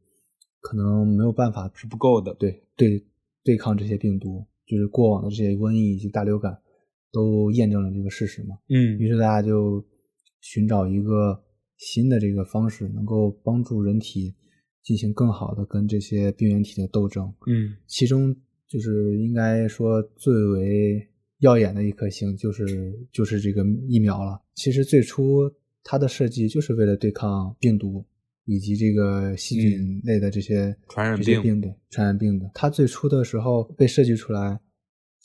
[0.59, 2.31] 可能没有办法是不够的。
[2.35, 3.03] 对对，
[3.43, 6.55] 对抗这些病毒，就是过往的这些瘟疫以及大流感，
[7.11, 8.59] 都验证了这个事实嘛。
[8.69, 9.83] 嗯于是大家就
[10.39, 11.43] 寻找一个
[11.79, 14.35] 新的这个方式，能够帮助人体
[14.83, 17.33] 进行更好的跟这些病原体的斗争。
[17.47, 18.35] 嗯其中
[18.67, 21.07] 就是应该说最为
[21.39, 24.39] 耀眼的一颗星，就是就是这个疫苗了。
[24.53, 25.51] 其实最初
[25.83, 28.05] 它的设计就是为了对抗病毒
[28.45, 32.51] 以及这个细菌类的这些、嗯传染病病的传染病的。
[32.53, 34.59] 它最初的时候被设计出来，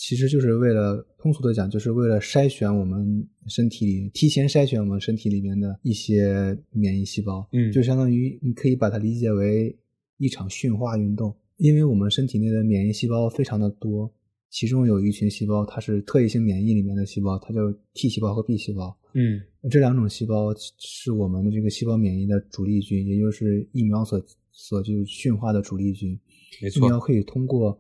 [0.07, 7.49] 其实就是为了通俗的讲，就是为了筛选我们身体里提前筛选我们身体里面的一些免疫细胞。
[7.53, 9.75] 嗯就相当于你可以把它理解为
[10.19, 14.13] 一场驯化运动，因为我们身体内的免疫细胞非常的多，
[14.51, 17.61] 其中有一群细胞它是特异性免疫里面的细胞，它叫
[17.95, 18.95] T 细胞和 B 细胞。
[19.15, 19.41] 嗯
[19.71, 26.21] 这两种细胞是我们的这个细胞免疫的主力军，也就是疫苗所所就驯化的主力军。
[26.61, 27.79] 没错疫苗可以通过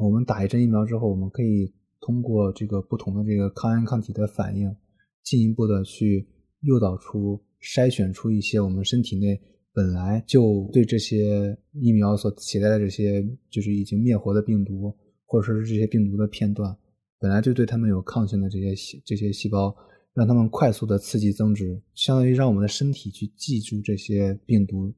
[0.00, 4.74] 我们打一针疫苗之后，我们可以通过这个不同的这个抗原抗体的反应，
[5.24, 6.28] 进一步的去
[6.60, 9.40] 诱导出筛选出一些我们身体内
[9.72, 16.76] 本来就对这些疫苗所携带的这些就是已经灭活的病毒，或者说是这些病毒的片段，
[17.18, 19.74] 本来就对它们有抗性的这些细这些细胞，
[20.14, 24.94] 让它们快速的刺激增殖，相当于让我们的身体去记住这些病毒。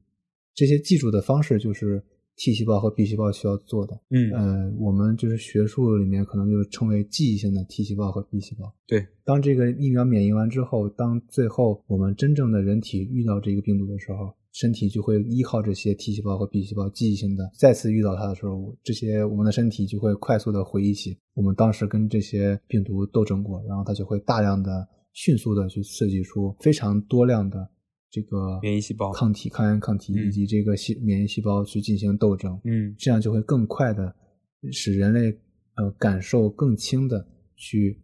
[0.53, 2.03] 这些记住的方式就是
[2.43, 3.95] T 细胞和 B 细胞需要做的。
[4.09, 8.73] 嗯呃，我们就是学术里面可能就称为记忆性的 T 细胞和 B 细胞。
[8.87, 27.69] 对，当这个疫苗免疫完之后，当最后我们真正的人体遇到这个病毒的时候，身体就会依靠这些 T 细胞和 B 细胞记忆性的再次遇到它的时候，这些我们的身体就会快速的回忆起我们当时跟这些病毒斗争过，然后它就会大量的、迅速的去刺激出非常多量的
[28.11, 32.59] 这个免疫细胞抗体、抗原抗体嗯以及这个细免疫细胞去进行斗争。
[32.65, 34.13] 嗯这样就会更快的
[34.71, 35.31] 使人类
[35.75, 37.99] 呃感受更轻的去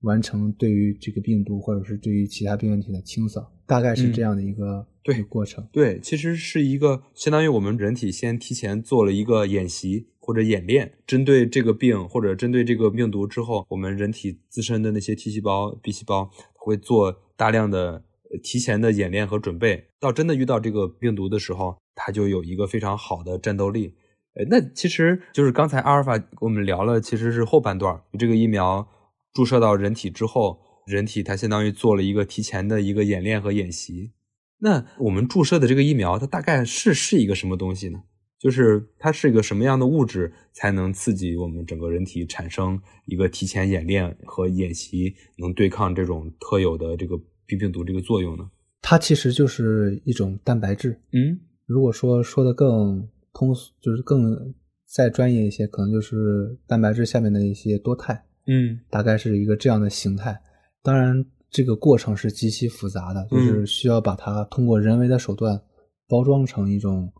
[0.00, 5.64] 完成对于这个病毒或者是对于其他病原体的清扫，大概是嗯这样的一个、对个过程。
[5.72, 18.02] 对，其实是一个相当于我们人体先提前做了一个演习或者演练，针对这个病或者针对这个病毒之后，我们人体自身的那些 T 细胞、B 细胞会做大量的呃
[18.42, 23.94] 提前的演练和准备，到真的遇到这个病毒的时候，它就有一个非常好的战斗力。
[24.34, 28.88] 哎，那其实就是刚才阿尔法跟我们聊了，其实是后半段，这个疫苗
[29.34, 34.12] 注射到人体之后，人体它相当于做了一个提前的一个演练和演习。
[34.60, 38.04] 那我们注射的这个疫苗，它大概是是一个什么东西呢？
[38.38, 48.50] 就是它是一个什么样的物质，才能刺激我们整个人体产生一个提前演练和演习，能对抗这种特有的这个病病毒这个作用呢？
[48.80, 50.98] 它其实就是一种蛋白质。
[51.12, 54.54] 嗯如果说说的更通俗，就是更
[54.86, 58.24] 再专业一些，可能就是蛋白质下面的一些多肽。
[58.46, 60.38] 嗯大概是一个这样的形态。
[60.82, 65.62] 当然，这个过程是极其复杂的，就是嗯需要把它通过人为的手段
[66.08, 67.10] 包装成一种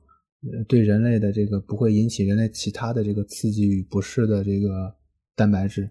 [0.43, 4.93] 呃对人类的这个不会引起人类其他的这个刺激与不适的这个
[5.37, 5.89] 蛋白质，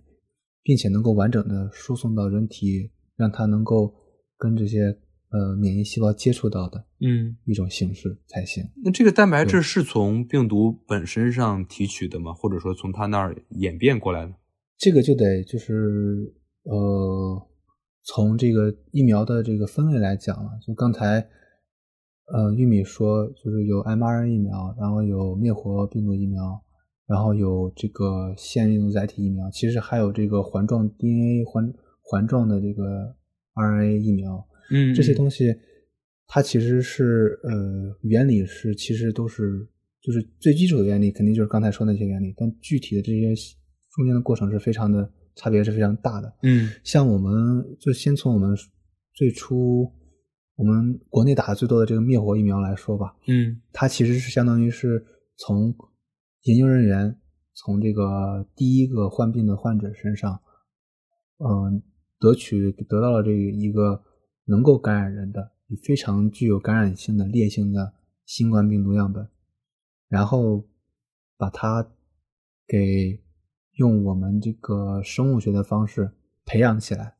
[0.62, 3.96] 并且能够完整的输送到人体，让它能够
[4.42, 4.98] 跟这些
[5.30, 7.38] 呃免疫细胞接触到的嗯。
[7.46, 8.64] 一种形式才行。
[8.84, 12.34] 那这个蛋白质是从病毒本身上提取的吗？
[12.34, 14.34] 或者说从它那儿演变过来的？
[14.78, 17.48] 这个就得就是呃，
[18.04, 20.50] 从这个疫苗的这个分类来讲了。
[20.66, 21.28] 就刚才
[22.34, 26.60] 呃玉米说，就是有 mRNA 疫苗，然后有灭活病毒疫苗，
[27.06, 33.16] 然后有这个腺病毒载体疫苗，其实还有这个环状 DNA 环环状的这个
[33.56, 34.48] RNA 疫苗。
[34.70, 35.54] 嗯这些东西，
[36.28, 39.68] 它其实是呃原理是其实都是
[40.02, 43.36] 就是最基础的原理，肯定就是刚才说那些原理，但具体的这些
[43.96, 46.34] 中间的过程是非常的差别是非常大的。
[46.44, 47.34] 嗯像我们
[47.80, 48.56] 就先从我们
[49.14, 49.92] 最初
[50.56, 55.76] 我们国内打的最多的这个灭活疫苗来说吧，嗯它其实是相当于是从
[56.44, 57.18] 研究人员
[57.54, 60.40] 从这个第一个患病的患者身上，
[61.40, 61.84] 嗯、
[62.22, 64.02] 得取得到了这个一个
[64.46, 65.52] 能够感染人的、
[65.84, 67.94] 非常具有感染性的烈性的
[68.26, 69.28] 新冠病毒样本，
[70.08, 70.64] 然后
[71.36, 71.92] 把它
[72.68, 73.20] 给
[73.74, 76.12] 用我们这个生物学的方式
[76.46, 77.16] 培养起来，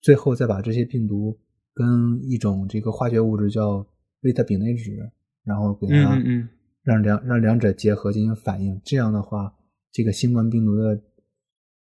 [0.00, 1.40] 最后再把这些病毒
[1.74, 3.84] 跟一种这个化学物质叫
[4.20, 5.10] 贝塔丙内酯，
[5.42, 6.48] 然后给它嗯嗯嗯。
[6.82, 9.54] 让两让两者结合进行反应，这样的话，
[9.92, 10.98] 这个新冠病毒的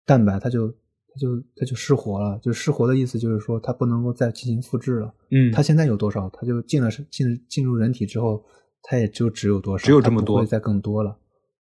[0.04, 0.77] 蛋白它就它
[1.18, 2.38] 就它就失活了。
[2.38, 5.14] 就失活的意思就是说它不能够再进行复制了。
[5.30, 8.42] 嗯，它现在有多少，它就进了进进入人体之后，
[8.82, 11.18] 它也就只有多少，只有这么多不会再更多了。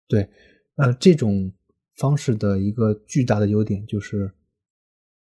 [0.07, 0.27] 对，
[0.75, 1.51] 呃，这种
[1.95, 4.33] 方式的一个巨大的优点就是，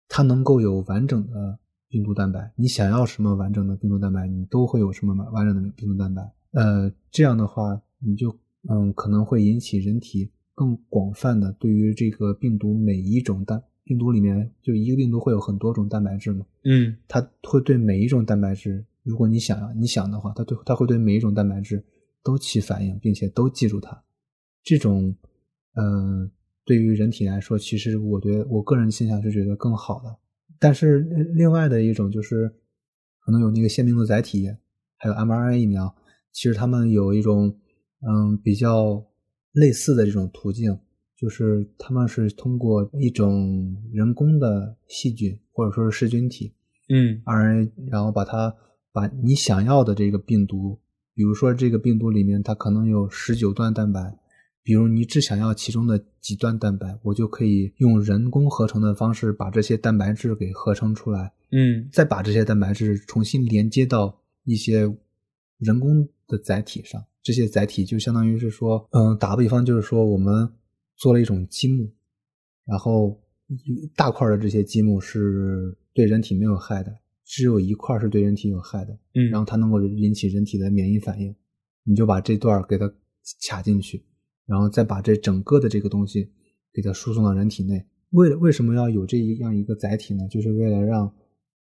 [0.09, 2.53] 它能够有完整的病毒蛋白。
[2.57, 6.33] 你想要什么完整的病毒蛋白，你都会有什么完整的病毒蛋白。
[6.53, 21.83] 呃，这样的话，你就嗯可能会引起人体更广泛的对于这个病毒每一种蛋病毒里面，就一个病毒会有很多种蛋白质嘛，嗯它会对每一种蛋白质，如果你想要你想的话，它对它会对每一种蛋白质
[22.23, 24.05] 都起反应，并且都记住它。
[24.63, 25.17] 这种，
[25.73, 26.31] 呃，
[26.67, 30.15] 对于人体来说，其实我觉得我个人倾向是觉得更好的。
[30.59, 32.53] 但是呃另外的一种就是，
[33.21, 34.47] 可能有那个腺病毒载体，
[34.99, 35.95] 还有 mRNA 疫苗，
[36.33, 37.57] 其实它们有一种
[38.07, 39.03] 嗯比较
[39.53, 40.79] 类似的这种途径，
[41.19, 46.53] 就是他们是通过一种人工的细菌或者说是噬菌体
[46.89, 48.55] 嗯 RNA，然后把它
[48.93, 50.79] 把你想要的这个病毒，
[51.15, 54.17] 比如说这个病毒里面它可能有十九段蛋白，
[54.63, 64.95] 比如你只想要其中的几段蛋白，我就可以用人工合成的方式把这些蛋白质给合成出来，嗯再把这些蛋白质重新连接到一些
[65.59, 67.03] 人工的载体上。
[67.23, 70.49] 这些载体就相当于是说，嗯，打个比方，就是说我们
[70.99, 71.91] 做了一种积木，
[72.67, 81.35] 然后一大块的这些积木是对人体没有害的，只有一块是对人体有害的，嗯，然后它能够引起人体的免疫反应，
[81.85, 82.93] 你就把这段给它
[83.49, 84.05] 卡进去，
[84.45, 86.31] 然后再把这整个的这个东西
[86.73, 87.87] 给它输送到人体内。
[88.11, 90.27] 为了为什么要有这样一个载体呢？
[90.29, 91.15] 就是为了让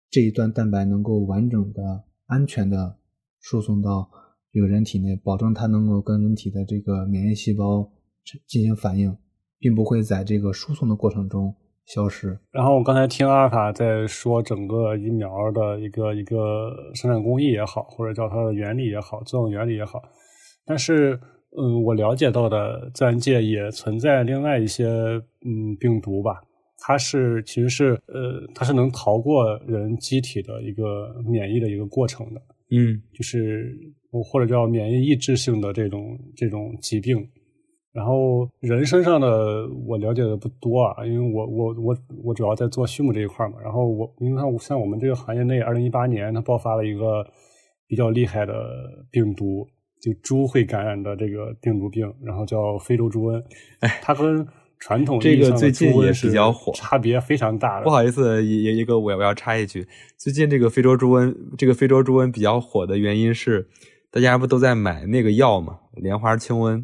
[0.09, 2.99] 这一段蛋白能够完整的、安全的
[3.39, 4.09] 输送到
[4.51, 7.91] 这个人体内，保证它能够跟人体的这个免疫细胞
[8.45, 9.17] 进行反应，
[9.63, 12.37] 并不会在这个输送的过程中消失。
[12.51, 20.01] 然后我刚才听阿尔法在说整个疫苗的一个一个生产工艺也好，或者叫它的原理也好，作用原理也好，
[20.65, 21.17] 但是
[21.57, 24.85] 嗯，我了解到的自然界也存在另外一些
[25.45, 26.41] 嗯病毒吧，
[26.79, 33.73] 它是其实是呃它是能逃过人机体的一个免疫的一个过程的，嗯就是
[34.29, 37.25] 或者叫免疫抑制性的这种这种疾病。
[37.93, 43.55] 然后人身上的我了解的不多啊，因为我我我我主要在做畜牧这一块嘛。
[43.63, 47.23] 然后我因为像像我们这个行业内，二零一八年它爆发了一个
[47.87, 48.53] 比较厉害的
[49.11, 49.67] 病毒，
[50.01, 53.43] 就猪会感染的这个病毒病，然后叫非洲猪瘟。
[53.81, 54.45] 哎它跟
[54.79, 57.83] 传统这个最近也是比较火差别非常大的。
[57.83, 63.69] 不好意思，一一个我要我要插一句，最近这个非洲猪瘟，这个非洲猪瘟比较火的原因是，
[64.11, 66.83] 大家不都在买那个药嘛，莲花清瘟，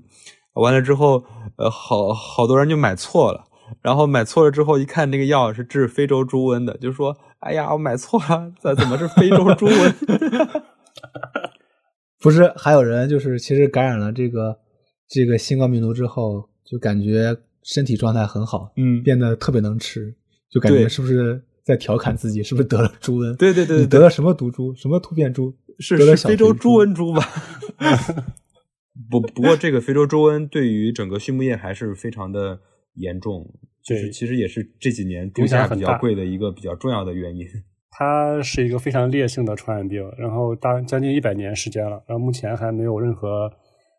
[0.62, 1.24] 完了之后，
[1.58, 3.44] 呃，好好多人就买错了，
[3.82, 10.62] 然后买错了之后一看那个药是治非洲猪瘟的，就说，哎呀，我买错了，咋怎么是非洲猪瘟？
[12.22, 14.58] 不是，还有人就是其实感染了这个
[15.08, 20.14] 这个新冠病毒之后，就感觉身体状态很好，嗯，变得特别能吃，
[20.52, 23.36] 就感觉是不是在调侃自己，是不是得了猪瘟？
[23.38, 24.76] 对对对对你得了什么毒株？
[24.76, 25.56] 什么突变株？
[25.80, 27.26] 是得了非洲猪瘟猪吧？
[29.10, 32.60] 不不过这个非洲猪瘟对于整个畜牧业还是非常的
[32.96, 33.46] 严重，
[33.84, 37.48] 就是其实也是这几年猪价比较贵的一个比较重要的原因。
[37.92, 43.52] 它是一个非常烈性的传染病，然后大将近一百年时间了，然后目前还没有任何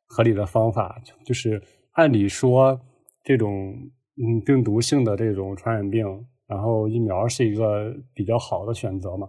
[0.06, 1.00] 合理的方法。
[1.24, 1.60] 就是
[1.92, 2.80] 按理说，
[3.24, 3.74] 这种
[4.16, 6.06] 嗯病毒性的这种传染病，
[6.46, 9.28] 然后疫苗是一个比较好的选择嘛。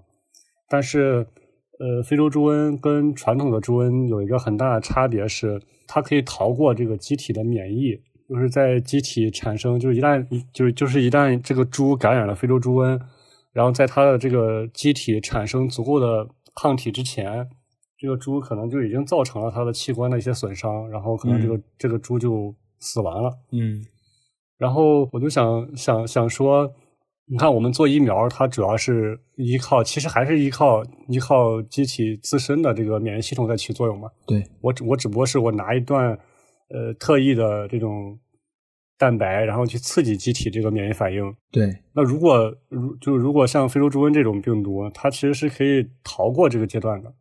[0.69, 1.28] 但是，
[1.82, 10.23] 呃，非洲猪瘟跟传统的猪瘟有一个很大的差别是，它可以逃过这个机体的免疫，就是在机体产生，就是一旦
[10.53, 12.99] 就是就是一旦这个猪感染了非洲猪瘟。
[13.51, 17.49] 然后在它的这个机体产生足够的抗体之前，
[17.97, 23.34] 这个猪可能就已经造成了它的器官的一些损伤，然后可能这个、嗯这个猪就死亡了。
[23.51, 23.84] 嗯
[24.57, 26.71] 然后我就想想想说，
[27.32, 34.09] 你看我们做疫苗，它主要是依靠，其实还是依靠依靠机体自身的这个免疫系统在起作用嘛。
[34.27, 36.09] 对，我只我只不过是我拿一段
[36.69, 38.19] 呃特异的这种
[38.97, 41.34] 蛋白，然后去刺激机体这个免疫反应。
[41.53, 47.13] 对，那如果如就如果像非洲猪瘟这种病毒，它其实是可以逃过这个阶段的，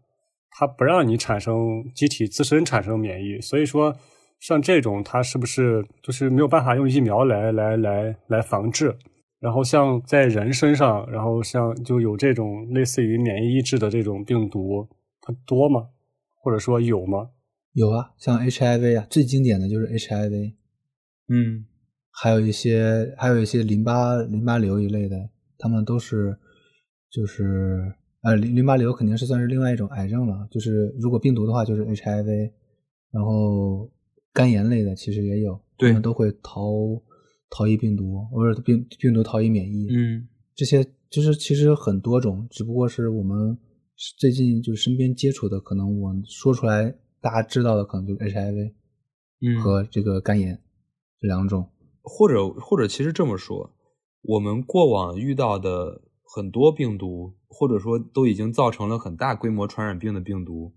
[0.59, 3.95] 它不让你产生机体自身产生免疫，所以说
[4.41, 8.93] 像这种它是不是就是没有办法用疫苗来来来来防治？
[9.41, 14.87] 然后像在人身上，然后像就有这种类似于免疫抑制的这种病毒，
[15.23, 15.89] 它多吗？
[16.43, 17.31] 或者说有吗？
[17.73, 20.55] 有啊，像 HIV 啊，最经典的就是 HIV，
[21.29, 21.65] 嗯，
[22.11, 25.17] 还有一些还有一些淋巴淋巴瘤一类的，
[25.57, 26.37] 他们都是
[27.11, 32.51] 就是呃淋淋巴瘤肯定是算是另外一种癌症了，就是如果病毒的话就是 HIV，
[33.13, 33.91] 然后
[34.33, 36.73] 肝炎类的其实也有，对他们都会逃
[37.51, 43.59] 逃逸病毒，或者病病毒逃逸免疫，嗯，这些就是其实很多种，只不过是我们
[44.19, 48.73] 最近就是身边接触的，可能我说出来大家知道的可能就是 HIV
[49.43, 49.61] 嗯。
[49.61, 50.63] 和这个肝炎
[51.21, 51.69] 这两种。
[52.03, 53.75] 或者或者其实这么说，
[54.23, 56.01] 我们过往遇到的
[56.35, 60.73] 很多病毒，或者说都已经造成了很大规模传染病的病毒，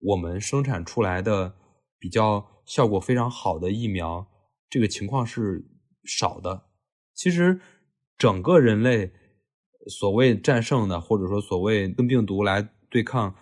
[0.00, 1.54] 我们生产出来的
[1.98, 4.26] 比较效果非常好的疫苗，
[4.68, 5.64] 这个情况是
[6.04, 6.64] 少的。
[7.14, 7.60] 其实
[8.16, 9.12] 整个人类
[9.86, 13.34] 所谓战胜的，或者说所谓跟病毒来对抗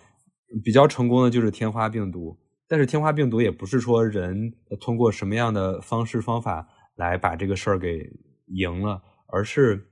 [0.65, 2.39] 比较成功的，就是天花病毒。
[2.69, 8.11] 但是天花病毒也不是说人通过什么样的方式方法来把这个事儿给
[8.47, 9.89] 赢了，而是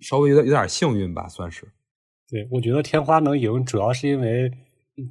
[0.00, 1.66] 稍微有点有点幸运吧，算是。
[2.28, 4.50] 对，我觉得天花能赢，主要是因为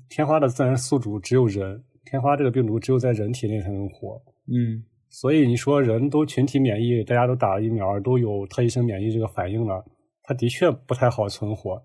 [0.09, 4.21] 天花的自然宿主只有人，天花这个病毒只有在人体内才能活。
[4.45, 9.83] 嗯所以你说人都群体免疫，大家都打了疫苗，都有特异性免疫这个反应了，
[10.23, 11.75] 它的确不太好存活。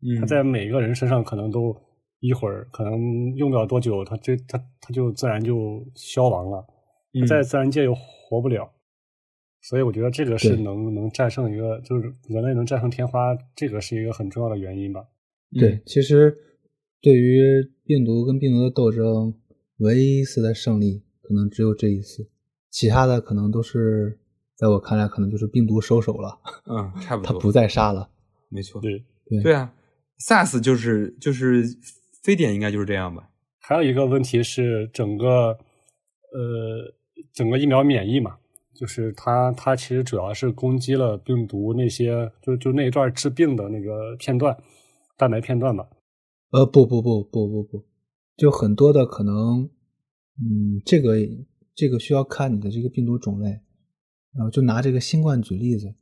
[0.00, 1.76] 嗯，它在每个人身上可能都
[2.20, 6.64] 一会儿，可能用不了多久，它这它它就自然就消亡了，
[7.12, 8.70] 它嗯在自然界又活不了。
[9.60, 15.04] 所以我觉得这个是能能战胜一个，就是人类能战胜天花，这个是一个很重要的原因吧。
[15.52, 16.36] 对，其实
[17.00, 17.40] 对于
[17.84, 19.34] 病毒跟病毒的斗争，
[19.78, 22.28] 唯一一次的胜利可能只有这一次，
[22.72, 24.18] 其他的可能都是
[24.56, 28.08] 在我看来可能就是病毒收手了，嗯， 差不多，它不再杀了。
[28.48, 28.80] 没错。
[28.80, 29.72] 对，对对啊
[30.26, 31.64] ，SARS 就是就是
[32.24, 33.28] 非典应该就是这样吧？
[33.60, 35.26] 还有一个问题是整个
[36.32, 36.92] 呃
[37.32, 38.36] 整个疫苗免疫嘛，
[38.74, 44.56] 就是它它其实主要是攻击了病毒那些就就那一段治病的那个片段，
[45.16, 45.86] 蛋白片段吧。
[46.50, 47.84] 呃，不不不不不不，
[48.36, 49.70] 就很多的可能，
[50.38, 51.16] 嗯，这个
[51.74, 53.48] 这个需要看你的这个病毒种类，
[54.34, 55.94] 然后就拿这个新冠举例子，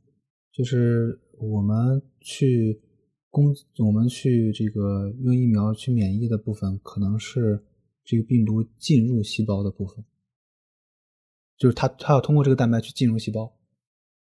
[0.51, 2.81] 就是我们去
[3.29, 3.53] 攻，
[3.85, 7.63] 我们去这个用疫苗去免疫的部分，可能是
[8.03, 10.03] 这个病毒进入细胞的部分，
[11.57, 13.57] 就是它它要通过这个蛋白去进入细胞，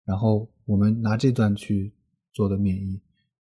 [0.04, 1.94] 然后我们拿这段去
[2.34, 3.00] 做的免疫，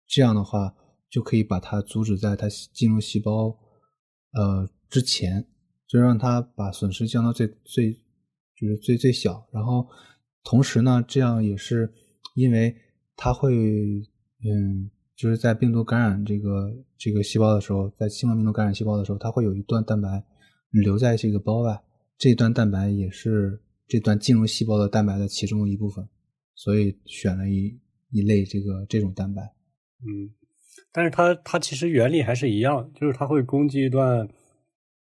[0.08, 0.76] 这样的话
[1.10, 3.58] 就可以把它阻止在它进入细胞
[4.34, 5.48] 呃之前，
[5.94, 7.94] 就让它把损失降到最最
[8.60, 9.88] 就是最最小，然后
[10.44, 11.88] 同时呢，这样也是
[12.34, 12.76] 因为
[13.16, 13.54] 它会
[14.44, 20.24] 嗯就是在病毒感染这个这个细胞的时候，在新冠病毒感染细胞的时候，它会有一段蛋白
[20.72, 21.80] 留在这个胞外，
[22.18, 26.10] 这段蛋白也是这段进入细胞的蛋白的其中一部分，
[26.56, 27.80] 所以选了一
[28.10, 29.44] 一类这个这种蛋白。
[30.00, 30.34] 嗯，
[30.92, 34.28] 但是它它其实原理还是一样，就是它会攻击一段，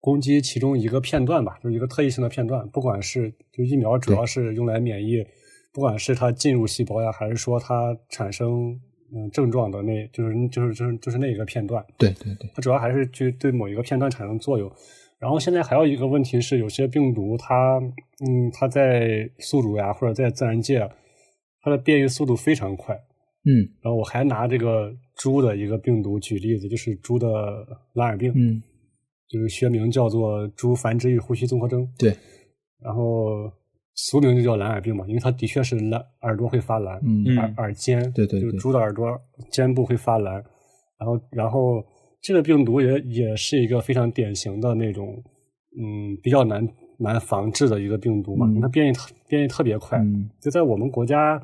[0.05, 5.25] 攻击其中一个片段吧，就是一个特异性的片段，不管是就疫苗主要是用来免疫，
[5.73, 8.79] 不管是它进入细胞呀，还是说它产生
[9.11, 14.71] 嗯症状的那，就是就是就是就是那一个片段，对对对，它主要还是去对某一个片段产生作用。
[15.17, 17.79] 然后现在还有一个问题是，有些病毒它
[18.27, 20.87] 嗯它在宿主呀或者在自然界，
[21.63, 22.93] 它的变异速度非常快。
[23.47, 23.49] 嗯
[23.81, 27.27] 然后我还拿这个猪的一个病毒举例子，就是猪的
[27.93, 28.61] 蓝耳病，嗯，
[29.27, 32.15] 就是学名叫做猪繁殖与呼吸综合征，对，
[32.79, 33.51] 然后
[33.95, 37.37] 俗名就叫蓝耳病嘛，因为它的确是蓝耳朵会发蓝，嗯嗯。
[37.37, 39.05] 耳耳尖，对对对就是猪的耳朵
[39.51, 40.35] 尖部会发蓝，
[40.99, 41.83] 然后然后
[42.21, 45.21] 这个病毒也也是一个非常典型的那种，
[45.77, 46.67] 嗯，比较难
[46.99, 50.29] 难防治的一个病毒嘛，嗯它变异特变异特别快，嗯。
[50.41, 51.41] 就在我们国家，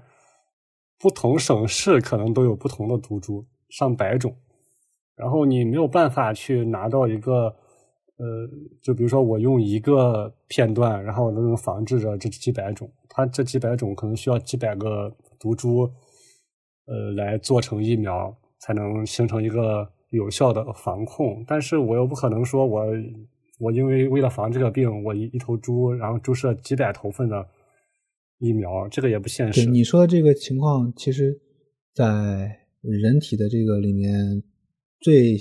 [1.00, 4.36] 不同省市可能都有不同的毒株，上百种。
[5.16, 7.56] 然后你没有办法去拿到一个，
[8.22, 8.48] 呃，
[8.84, 15.90] 就比如说我用一个片段，然后能防治着这几百种，它这几百种可能需要几百个毒株，
[16.86, 21.44] 呃，来做成疫苗，才能形成一个有效的防控。
[21.48, 22.86] 但是我又不可能说我
[23.58, 27.44] 我因为为了防这个病，我一一头猪，然后注射几百头份的
[28.38, 29.66] 疫苗，这个也不现实。
[29.66, 31.42] 你说的这个情况，其实，
[31.96, 32.06] 在
[32.82, 34.44] 人体的这个里面，
[35.00, 35.36] 最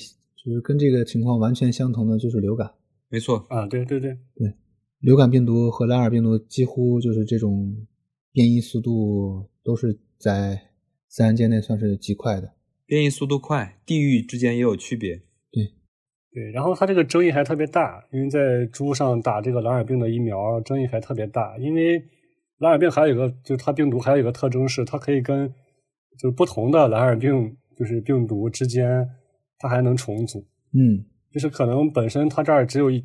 [0.45, 2.73] 就是跟这个情况完全相同的就是流感。
[3.09, 4.55] 没错，啊，对对对对，
[5.01, 7.87] 流感病毒和蓝耳病毒几乎就是这种
[8.33, 10.61] 变异速度都是在
[11.09, 12.55] 自然界内算是极快的。
[12.87, 15.23] 变异速度快，地域之间也有区别。
[16.33, 21.59] 对，然后它这个争议还特别大，因为在猪上打这个蓝耳病的疫苗，争议还特别大。
[21.59, 22.01] 因为
[22.59, 25.49] 蓝耳病还有一个，就是它病毒还有一个特征是，它可以跟
[26.17, 29.09] 就是不同的蓝耳病就是病毒之间，
[29.61, 30.45] 它还能重组。
[30.73, 33.01] 嗯就是可能本身它这儿只有一，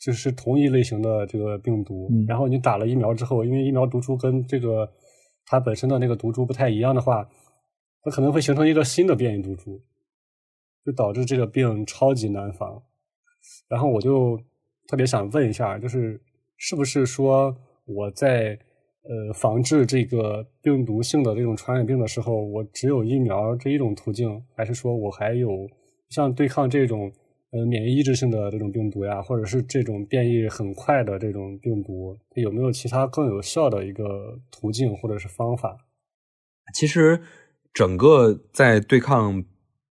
[0.00, 4.90] 就是同一类型的这个病毒，嗯然后你打了疫苗之后，因为疫苗毒株跟这个
[5.44, 7.28] 它本身的那个毒株不太一样的话，
[8.02, 9.82] 它可能会形成一个新的变异毒株，
[10.86, 12.82] 就导致这个病超级难防。
[13.68, 14.38] 然后我就
[14.86, 16.18] 特别想问一下，就是
[16.56, 18.58] 是不是说我在
[19.02, 25.68] 呃防治这个病毒性的这种传染病的时候，我只有疫苗这一种途径，还是说我还有
[26.10, 27.12] 像对抗这种
[27.50, 35.76] 呃免疫抑制性的这种病毒呀，或者是这种变异很快的这种病毒，有没有其他更有效的一个途径或者是方法？
[36.74, 37.22] 其实
[37.72, 39.44] 整个在对抗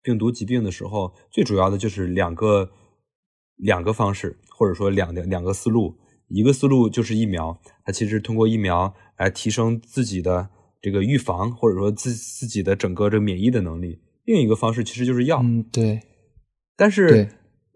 [0.03, 2.71] 病毒疾病的时候，最主要的就是两个
[3.57, 5.97] 两个方式，或者说两两个思路。
[6.29, 10.49] 一个思路就是疫苗，它其实通过疫苗来提升自己的
[10.81, 14.01] 这个预防，或者说自自己的整个这免疫的能力。
[14.25, 16.01] 另一个方式其实就是药，嗯，对，
[16.77, 17.29] 但是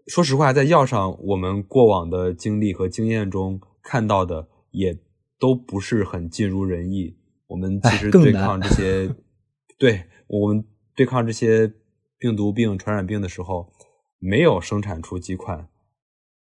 [0.07, 4.97] 说实话，在药上，我们过往的经历和经验中看到的也
[5.39, 7.17] 都不是很尽如人意。
[7.47, 9.15] 我们其哎实对抗这些，
[9.79, 10.63] 对我们
[10.95, 11.71] 对抗这些
[12.17, 13.71] 病毒病、传染病的时候，
[14.19, 15.67] 没有生产出几款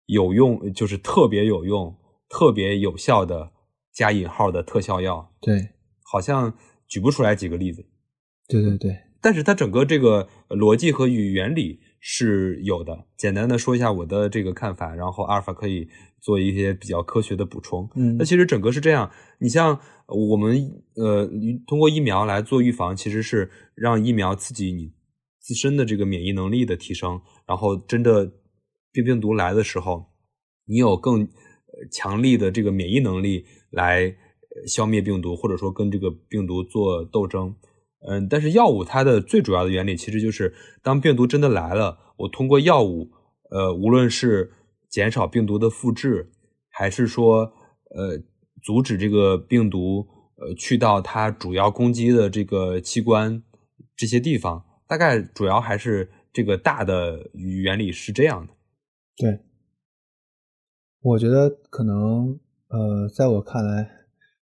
[0.06, 1.96] 有用，就是特别有用、
[2.28, 3.52] 特别有效的
[3.92, 5.70] 加引号的特效药，对，
[6.02, 6.56] 好像
[6.88, 7.86] 举不出来几个例子。
[8.48, 8.96] 对对对，
[9.26, 13.06] 但是它整个这个逻辑和语原理是有的。
[13.16, 15.88] 简单的说一下我的这个看法，然后阿尔法可以
[16.20, 17.90] 做一些比较科学的补充。
[17.96, 19.10] 嗯那其实整个是这样，
[19.40, 20.56] 你像我们
[20.94, 21.28] 呃
[21.66, 24.92] 通过疫苗来做预防，其实是让疫苗刺激你
[25.40, 28.30] 自身的这个免疫能力的提升，然后真的
[28.92, 30.06] 病病毒来的时候，
[30.66, 37.52] 你有更呃强力的这个免疫能力来呃消灭病毒，或者说跟这个病毒做斗争。
[38.08, 43.10] 嗯，但是药物它的最主要的原理其实就是，当病毒真的来了，我通过药物，
[43.50, 44.52] 呃，无论是
[44.88, 46.30] 减少病毒的复制，
[46.70, 47.52] 还是说
[47.90, 48.18] 呃
[48.62, 53.42] 阻止这个病毒呃去到它主要攻击的这个器官
[53.96, 58.52] 这些地方，大概主要还是这个大的原理是这样的。
[59.16, 59.40] 对，
[61.00, 62.38] 我觉得可能
[62.68, 63.88] 呃，在我看来，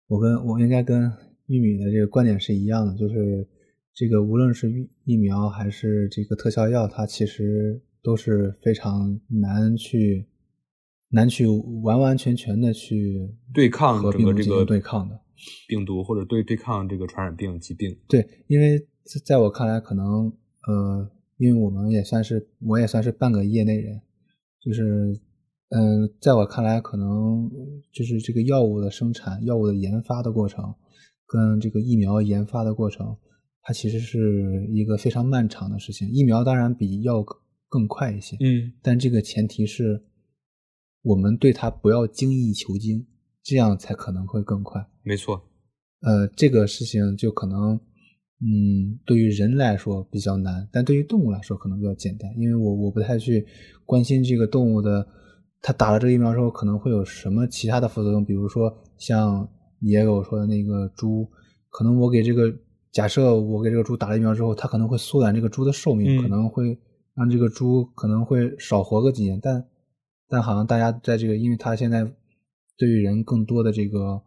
[0.09, 1.13] 我跟我应该跟
[1.47, 3.47] 玉米的这个观点是一样的，就是
[3.95, 10.27] 这个无论是疫疫苗还是这个特效药，它其实都是非常难去
[11.11, 11.47] 难去
[11.83, 15.21] 完完全全的去对抗和整个这个对抗的。
[15.67, 17.99] 病毒，或者对对抗这个传染病疾病。
[18.09, 20.33] 对，因为在在我看来，可能
[20.69, 24.01] 呃，因为我们也算是我也算是半个业内人，
[24.61, 25.21] 就是
[25.71, 27.51] 嗯、在我看来，可能
[27.93, 30.75] 就是这个药物的生产、药物的研发的过程，
[31.27, 33.17] 跟这个疫苗研发的过程，
[33.63, 36.09] 它其实是一个非常漫长的事情。
[36.11, 37.39] 疫苗当然比药更
[37.69, 40.03] 更快一些，嗯，但这个前提是
[41.03, 43.07] 我们对它不要精益求精，
[43.43, 44.87] 这样才可能会更快。
[45.03, 45.43] 没错。
[46.01, 47.77] 呃，这个事情就可能，
[48.41, 53.47] 嗯，对于人来说比较难，但对于动物来说可能比较简单，因为我我不太去
[53.87, 55.07] 关心这个动物的，
[55.61, 59.49] 它打了这个疫苗之后可能会有什么其他的副作用，比如说像
[59.81, 61.29] 野狗说的那个猪，
[61.71, 62.53] 可能我给这个
[62.93, 66.23] 假设我给这个猪打了疫苗之后，它可能会缩短这个猪的寿命，嗯。
[66.23, 66.79] 可能会
[67.15, 69.67] 让这个猪可能会少活个几年，但
[70.29, 72.05] 但好像大家在这个，因为它现在
[72.77, 74.23] 对于人更多的这个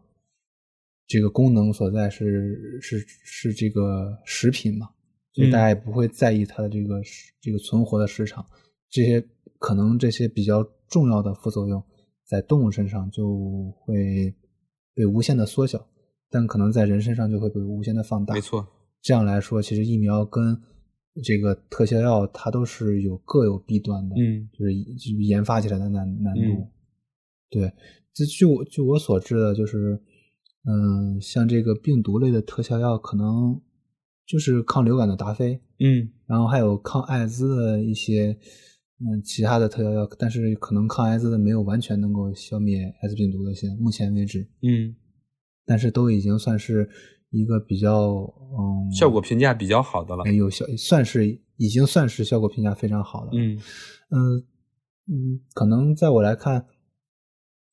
[1.06, 4.88] 这个功能所在是是是这个食品嘛，
[5.32, 8.44] 所以嗯大家也不会在意它的这个时这个存活的时长，
[8.90, 9.24] 这些
[9.58, 11.82] 可能这些比较重要的副作用
[12.24, 14.34] 在动物身上就会
[14.94, 15.86] 被无限的缩小，
[16.30, 18.34] 但可能在人身上就会被无限的放大。
[18.34, 18.66] 没错，
[19.02, 20.60] 这样来说，其实疫苗跟
[21.22, 24.74] 这个特效药它都是有各有弊端的，嗯就是
[25.22, 26.42] 研发起来的难难度。
[26.42, 26.70] 嗯
[27.48, 27.72] 对，
[28.12, 30.02] 这据我据我所知的，就是
[30.64, 33.60] 嗯，像这个病毒类的特效药，可能
[34.26, 38.36] 就是抗流感的达菲，嗯然后还有抗艾滋的一些
[38.98, 44.94] 嗯其他的特效药，但是可能抗艾滋的没有完全能够消灭艾滋病毒的，现在目前为止，嗯，
[45.66, 46.88] 但是都已经算是
[47.30, 50.32] 一个比较嗯效果评价比较好的了哎。
[50.32, 53.32] 有效，算是已经算是效果评价非常好的。
[53.34, 53.58] 嗯
[54.10, 54.46] 嗯
[55.08, 56.66] 嗯，可能在我来看，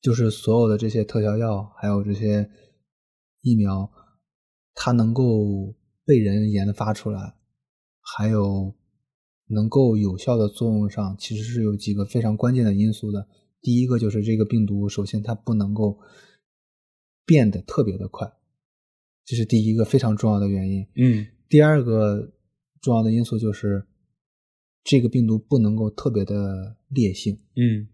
[0.02, 2.50] 就是所有的这些特效药，还有这些
[3.42, 3.90] 疫苗，
[4.74, 5.76] 它能够
[6.06, 7.36] 被人研发出来，
[8.02, 8.76] 还有
[9.48, 13.28] 能够有效的作用上，其实是有几个非常关键的因素的。
[13.62, 15.98] 第一个就是这个病毒，首先它不能够
[17.26, 18.32] 变得特别的快，
[19.26, 20.88] 这是第一个非常重要的原因。
[20.96, 22.34] 嗯第二个
[22.82, 23.86] 重要的因素就是，
[24.84, 27.88] 这个病毒不能够特别的烈性，嗯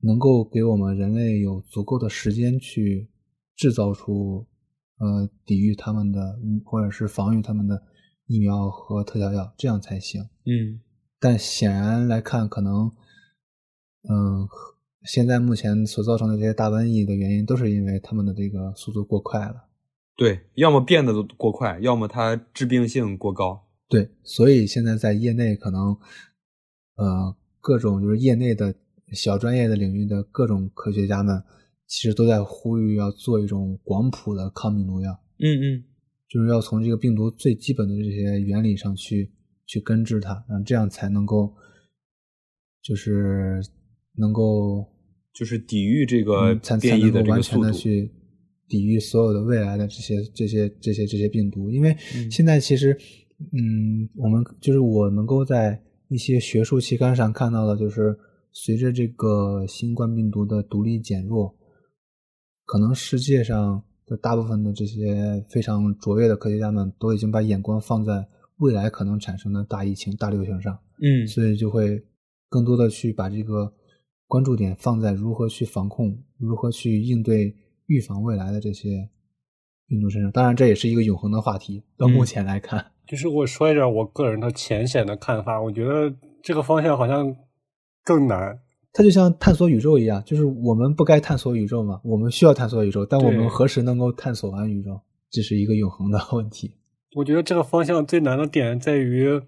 [0.00, 3.08] 能够给我们人类有足够的时间去
[3.56, 4.46] 制造出
[4.98, 7.82] 呃抵御他们的，嗯或者是防御他们的
[8.26, 10.22] 疫苗和特效药，这样才行。
[10.44, 10.80] 嗯
[11.18, 12.92] 但显然来看，可能，
[14.08, 14.46] 嗯、
[15.08, 19.64] 现在目前所造成的这些大瘟疫的原因，都是因为他们的这个速度过快了。
[20.14, 23.66] 对，要么变得过快，要么它致病性过高。
[23.88, 25.96] 对，所以现在在业内可能，
[26.96, 28.74] 呃，各种就是业内的
[29.14, 31.42] 小专业的领域的各种科学家们，
[31.86, 35.84] 其实都在呼吁要做一种广谱的抗病毒药，嗯嗯
[36.28, 39.32] 就是要从这个病毒最基本的这些原理上去
[39.64, 41.54] 去根治它，然后这样才能够，
[42.82, 43.62] 就是
[44.16, 44.86] 能够
[45.38, 47.40] 就是抵御这个完这个速度。
[47.42, 48.10] 全的去
[48.66, 52.92] 抵御所有的未来的这些这些这些这些病毒，因为嗯现在其实，
[53.52, 58.18] 嗯，我们就是我能够在一些学术期刊上看到的，就是
[58.52, 61.56] 随着这个新冠病毒的独立减弱，
[62.66, 68.26] 可能世界上的大部分的这些非常卓越的科学家们都已经把眼光放在
[68.58, 70.76] 未来可能产生的大疫情、大流行上。
[71.00, 72.02] 嗯所以就会
[72.48, 73.72] 更多的去把这个
[74.28, 77.56] 关注点放在如何去防控、如何去应对、
[77.86, 79.08] 预防未来的这些
[79.88, 80.30] 运动身上。
[80.30, 81.82] 当然，这也是一个永恒的话题。
[81.96, 87.34] 到目嗯前来看，就是我说一点我个人的浅显的看法，我觉得这个方向好像
[88.04, 88.60] 更难。
[88.92, 92.00] 它就像探索宇宙一样，就是我们不该探索宇宙嘛？
[92.04, 95.00] 我们需要探索宇宙，但我们何时能够探索完宇宙？
[95.30, 96.74] 这是一个永恒的问题。
[97.16, 99.40] 我觉得这个方向最难的点在于，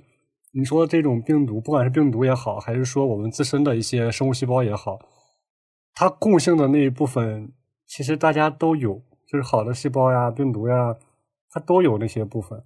[0.53, 4.99] 你说这种病毒，不管是病毒也好，还是说我们自身的一些生物细胞也好，
[5.95, 7.53] 它共性的那一部分，
[7.87, 10.97] 其实大家都有，就是好的细胞呀、病毒呀，
[11.51, 12.63] 它都有那些部分。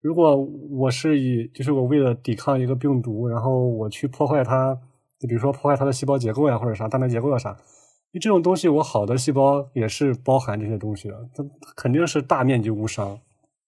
[0.00, 4.74] 如果我是以，就是我为了抵抗一个病毒，然后我去破坏它，
[5.20, 7.50] 就比如说破坏它的细胞结构呀，或者啥蛋白结构呀啥，
[8.10, 11.44] 因为这种东西，我好的细胞也是包含这些东西的，它
[11.76, 13.18] 肯定是大面积无伤。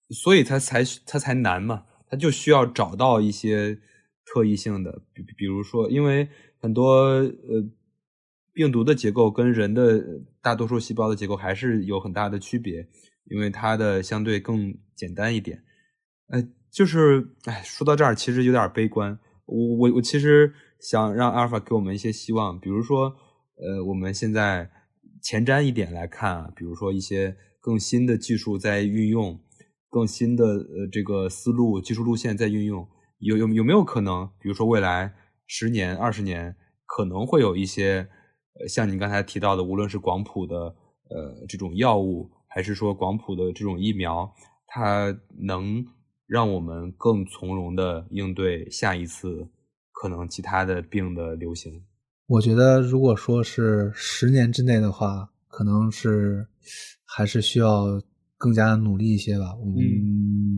[0.09, 3.77] 所以它才它才难嘛，它就需要找到一些
[4.25, 6.27] 特异性的，比比如说，因为
[6.59, 7.63] 很多呃
[8.53, 10.03] 病毒的结构跟人的
[10.41, 12.87] 大多数细胞的结构还是有很大的区别，
[13.25, 15.63] 因为它的相对更简单一点。
[16.29, 19.17] 呃，就是哎，说到这儿其实有点悲观。
[19.45, 23.15] 我我我其实想让阿尔法给我们一些希望，比如说，
[23.55, 24.69] 呃，我们现在
[25.21, 29.39] 前瞻一点来看啊，比如说一些更新的技术在运用，
[29.89, 32.87] 更新的呃这个思路、技术路线在运用，
[33.19, 35.13] 有有有没有可能，比如说未来
[35.45, 38.07] 十年、二十年，可能会有一些
[38.59, 40.55] 呃像你刚才提到的，无论是广谱的
[41.09, 44.33] 呃这种药物，还是说广谱的这种疫苗，
[44.67, 45.85] 它能
[46.25, 49.47] 让我们更从容的应对下一次
[49.93, 51.83] 可能其他的病的流行。
[52.27, 56.45] 我觉得，如果说是十年之内的话，可能是
[57.05, 58.01] 还是需要
[58.37, 59.55] 更加努力一些吧。
[59.55, 59.77] 我们、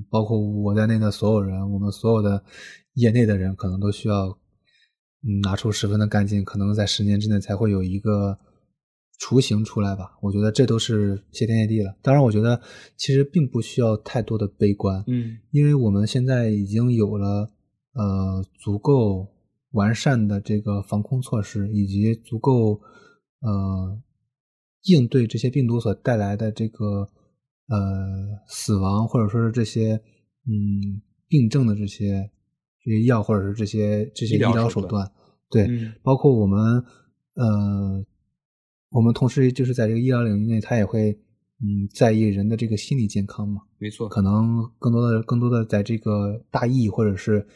[0.10, 2.44] 包括我在内的所有人，我们所有的
[2.94, 4.28] 业内的人，可能都需要
[5.24, 8.38] 嗯拿出十分的干劲，可能在十年之内才会有一个
[9.20, 10.18] 雏形出来吧。
[10.22, 11.96] 我觉得这都是谢天谢地了。
[12.02, 12.62] 当然，我觉得
[12.98, 15.04] 其实并不需要太多的悲观。
[15.08, 17.50] 嗯因为我们现在已经有了
[17.94, 19.28] 呃足够
[19.72, 22.82] 完善的这个防控措施，以及足够
[23.42, 24.02] 呃
[24.84, 27.10] 应对这些病毒所带来的这个
[27.70, 27.78] 呃
[28.48, 29.94] 死亡或者说是这些
[30.48, 32.30] 嗯病症的这些
[32.84, 35.12] 这些药或者是这些这些医医疗手段疗手段，
[35.50, 36.84] 对，嗯包括我们
[37.36, 38.06] 呃，
[38.90, 41.12] 我们同时就是在这个医疗领域内，他也会
[41.62, 43.62] 嗯在意人的这个心理健康嘛。
[43.78, 47.48] 没错，可能更多的、更多的在这个大疫或者是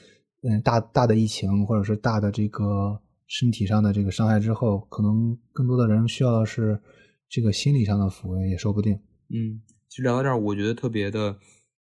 [0.42, 6.80] 嗯大大的疫情，或者是大的这个身体上的这个伤害之后，可能更多的人需要的是
[7.28, 8.94] 这个心理上的抚慰，也说不定。
[9.30, 9.60] 嗯，
[9.94, 11.38] 其实聊到这儿，我觉得特别的，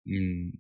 [0.07, 0.51] 嗯，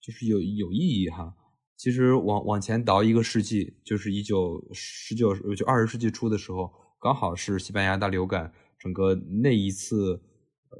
[0.00, 1.32] 就是有有意义哈。
[1.76, 6.68] 其实往往前倒一个世纪，就是一九十九就二十世纪初的时候，
[7.00, 10.20] 刚好是西班牙大流感整个那一次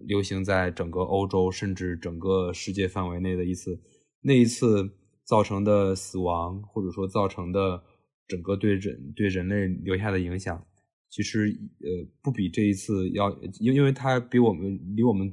[0.09, 3.81] 流行在整个欧洲甚至整个世界范围内的一次。
[4.21, 4.91] 那一次
[5.23, 7.81] 造成的死亡，或者说造成的
[8.27, 10.67] 整个对人对人类留下的影响，
[11.09, 13.31] 其实呃不比这一次要，
[13.61, 15.33] 因因为它比我们离我们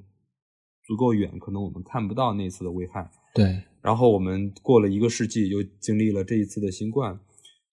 [0.91, 3.09] 足够远，可能我们看不到那次的危害。
[3.33, 7.17] 对，然后我们过了一个世纪，又经历了这一次的新冠，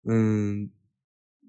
[0.08, 0.68] 嗯，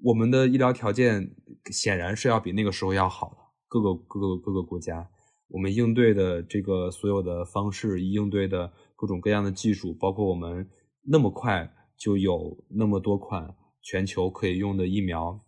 [0.03, 1.36] 我们的医疗条件
[1.72, 3.38] 显然是要比那个时候要好的，
[3.68, 5.09] 各个各个各个国家，
[5.47, 10.70] 我们应对的这个所有的方式，应对的各种各样的技术，包括我们
[11.01, 15.41] 那么快就有那么多款全球可以用的疫苗，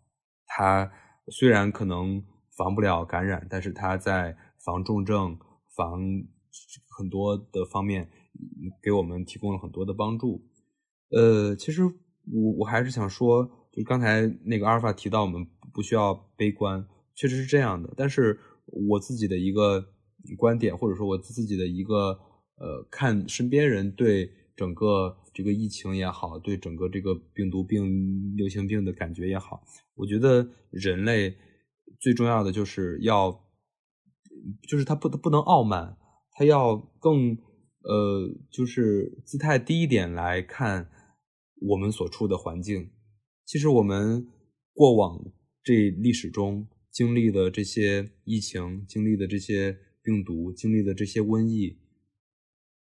[0.48, 0.92] 它
[1.28, 2.24] 虽然可能
[2.58, 5.38] 防不了感染，但是它在防重症、
[5.78, 6.02] 防
[6.98, 8.10] 很多的方面。
[8.84, 10.46] 给我们提供了很多的帮助，
[11.10, 17.92] 呃，其实我我还是想说，就刚才那个阿尔法提到，我们不需要悲观，确实是这样的。
[17.98, 19.84] 但是我自己的一个
[20.38, 22.20] 观点，或者说我自己的一个
[22.60, 29.64] 呃，看身边人对整个这个疫情也好，对整个这个病毒病、流行病的感觉也好，
[29.96, 31.36] 我觉得人类
[32.00, 33.32] 最重要的就是要，
[34.68, 35.98] 就是他不不能傲慢，
[36.32, 37.38] 他要更。
[37.84, 40.90] 呃，就是姿态低一点来看
[41.70, 42.92] 我们所处的环境。
[43.46, 44.28] 其实我们
[44.74, 45.24] 过往
[45.64, 51.80] 这历史中经历的这些疫情、经历的这些病毒、经历的这些瘟疫，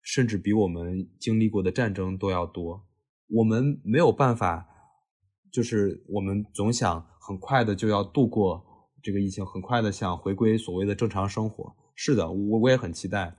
[0.01, 2.87] 甚至比我们经历过的战争都要多。
[3.27, 4.65] 我们没有办法，
[5.51, 8.65] 就是我们总想很快的就要度过
[9.03, 11.75] 这个疫情，很快的想回归所谓的正常生活。
[11.93, 13.37] 是的，我我也很期待。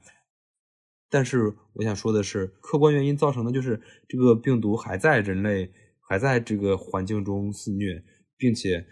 [1.10, 8.04] 但是我想说的是，客观原因造成的就是这个病毒还在人类还在这个环境中肆虐，
[8.36, 8.84] 并且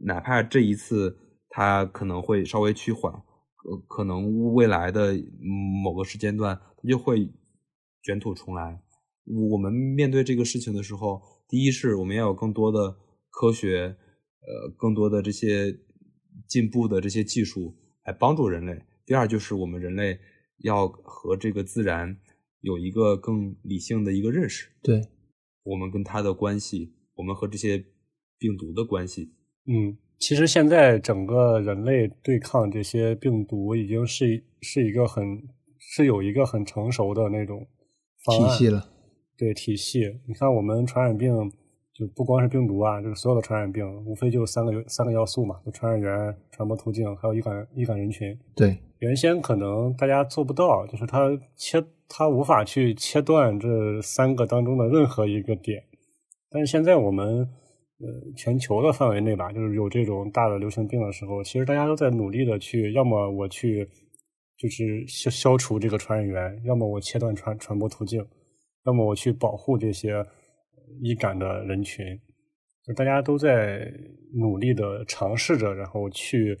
[0.00, 1.16] 哪怕这一次
[1.48, 5.14] 它可能会稍微趋缓，呃，可能未来的
[5.82, 7.30] 某个时间段它就会
[8.02, 8.80] 卷土重来。
[9.50, 12.96] 我们面对这个事情的时候，第一是我们要有更多的
[13.30, 13.96] 科学，
[14.40, 15.76] 呃，更多的这些
[16.46, 17.74] 进步的这些技术
[18.04, 18.74] 来帮助人类；
[19.04, 20.18] 第二就是我们人类。
[20.58, 22.16] 要和这个自然
[22.60, 25.02] 有一个更理性的一个认识，对
[25.64, 27.84] 我们跟它的关系，我们和这些
[28.38, 29.34] 病毒的关系。
[29.66, 35.42] 嗯，其实现在整个人类对抗这些病毒已经是是一个很
[35.78, 37.66] 是有一个很成熟的那种
[38.24, 38.88] 体系了，
[39.36, 40.20] 对体系。
[40.28, 41.52] 你看我们传染病。
[41.94, 48.36] 就不光是病毒啊，就是所有的传染病，无非就三个三个要素嘛，就传染源、传播途径，还有易感易感人群。
[48.56, 55.84] 对，原先可能大家做不到，就是它切，它无法去切断这三个当中的任何一个点。
[56.50, 57.48] 但是现在我们
[58.00, 63.88] 呃全球的范围内吧，就是有这种大的流行病的时候，其实大家都在努力的去，要么我去
[64.58, 68.26] 就是消消除这个传染源，要么我切断传传播途径，
[68.84, 70.26] 要么我去保护这些。
[71.00, 72.18] 易感的人群，
[72.84, 73.92] 就大家都在
[74.34, 76.58] 努力的尝试着，然后去，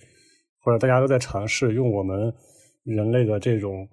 [0.60, 2.32] 或者大家都在尝试用我们
[2.84, 3.88] 人类的这种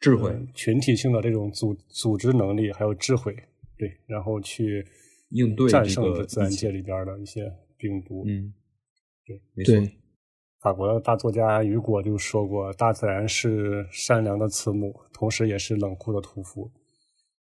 [0.00, 3.34] 智慧、群体性的这种组组织能力，还有智慧，
[3.78, 4.84] 对，然后去
[5.30, 8.24] 应对战胜这自然界里边的一些病毒。
[8.26, 8.52] 嗯，
[9.24, 9.92] 对，没错。
[10.60, 16.70] 法国的大作家雨果就说过：“大自然是善良的慈母，同时也是冷酷的屠夫。”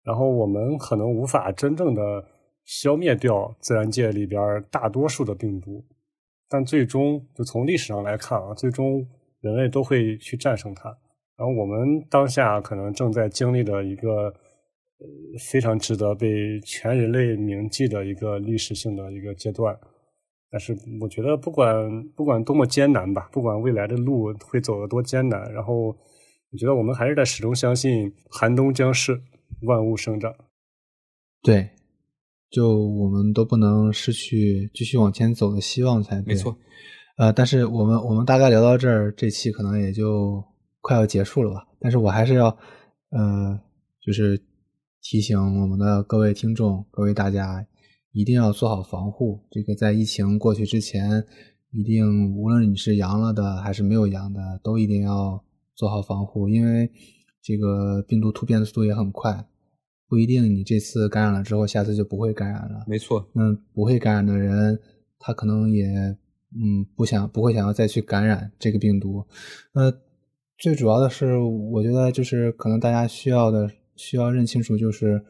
[0.05, 2.23] 然后我们可能无法真正的
[2.63, 5.83] 消灭掉自然界里边大多数的病毒，
[6.47, 9.05] 但最终就从历史上来看啊，最终
[9.41, 10.95] 人类都会去战胜它。
[11.35, 14.27] 然后我们当下可能正在经历的一个
[14.99, 15.07] 呃
[15.39, 19.77] 非常值得被全人类铭记的一个历史性的一个阶段。
[20.51, 29.19] 但是我觉得不管不管多么艰难吧，不管未来的路会走得多艰难，然后我觉得我们还是在始终相信寒冬将逝。
[29.65, 30.33] 万物生长，
[31.43, 31.71] 对，
[32.49, 36.33] 就我们都不能失去继续往前走的希望才对。
[36.33, 36.57] 没错，
[37.17, 40.43] 呃，但是我们我们大概聊到这儿，这期可能也就
[40.81, 41.67] 快要结束了吧。
[41.79, 42.47] 但是我还是要，
[43.09, 43.59] 呃，
[44.01, 44.41] 就是
[45.01, 47.65] 提醒我们的各位听众、各位大家，
[48.11, 49.45] 一定要做好防护。
[49.51, 51.25] 这个在疫情过去之前，
[51.71, 55.43] 一定无论你是阳了的还是没有阳的，都一定要
[55.75, 56.91] 做好防护，因为。
[57.47, 59.47] 这个病毒突变的速度也很快，
[60.07, 62.83] 不一定你这次感染了之后，下次就不会感染了。
[62.87, 64.79] 没错，那不会感染的人，
[65.19, 69.25] 他可能也嗯不想不会想要再去感染这个病毒。
[69.73, 69.91] 那，
[70.57, 75.23] 最主要的是，我觉得就是可能大家需要的需要认清楚，就是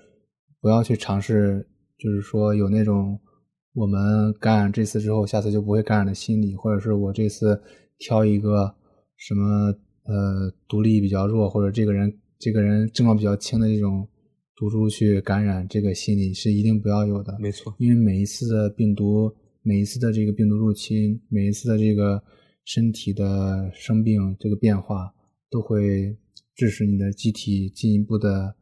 [0.62, 1.68] 不要去尝试，
[1.98, 3.20] 就是说有那种
[3.74, 7.62] 我们感染这次之后，下次就不会感染的心理，或者是我这次
[7.98, 8.76] 挑一个
[9.18, 9.74] 什么。
[10.08, 14.08] 呃，独立比较弱，或者这个人这个人症状比较轻的这种
[14.56, 17.38] 毒株去感染，这个心理是一定不要有的。
[17.40, 22.24] 没错，因为每一次的病毒，每一次的这个病毒入侵，每一次的这个
[22.64, 25.14] 身体的生病这个变化，
[25.50, 26.18] 都会
[26.56, 28.56] 致使你的机体进一步的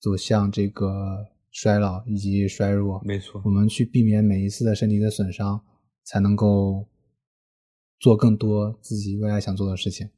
[0.00, 3.02] 走向这个衰老以及衰弱。
[3.04, 5.62] 没错我，们去避免每一次的身体的损伤，
[6.04, 6.88] 才能够
[7.98, 10.08] 做更多自己未来想做的事情。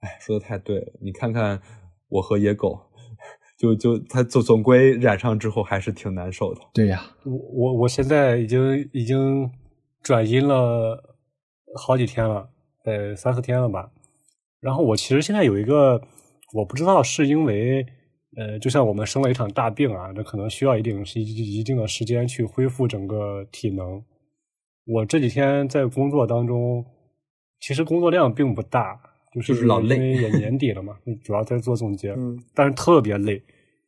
[0.00, 0.92] 哎，说的太对了。
[1.02, 1.60] 你看看
[2.08, 2.80] 我和野狗，
[3.64, 6.60] 就就他总总归染上之后还是挺难受的。
[6.74, 9.50] 对呀，我我我现在已经已经
[10.02, 11.16] 转阴了
[11.76, 12.48] 好几天了，
[12.84, 13.90] 呃三四天了吧。
[14.60, 16.02] 然后我其实现在有一个，
[16.52, 17.86] 我不知道是因为
[18.36, 24.02] 呃，就像我们生了一场大病啊，这可能需要一定是一一定的时间去恢复整个体能。
[24.86, 26.84] 我这几天在工作当中，
[27.60, 29.00] 其实工作量并不大，
[29.32, 33.42] 就是老累因为也 年底了嘛，主要在做总结，嗯但是特别累，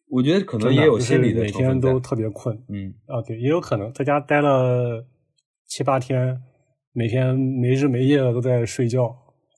[0.09, 1.99] 我觉得可能也有心理的每天都。
[1.99, 2.57] 特别困。
[2.69, 5.05] 嗯，啊，对，也有可能在家待了
[5.67, 6.41] 七八天，
[6.93, 9.13] 每天没日没夜的都在睡觉，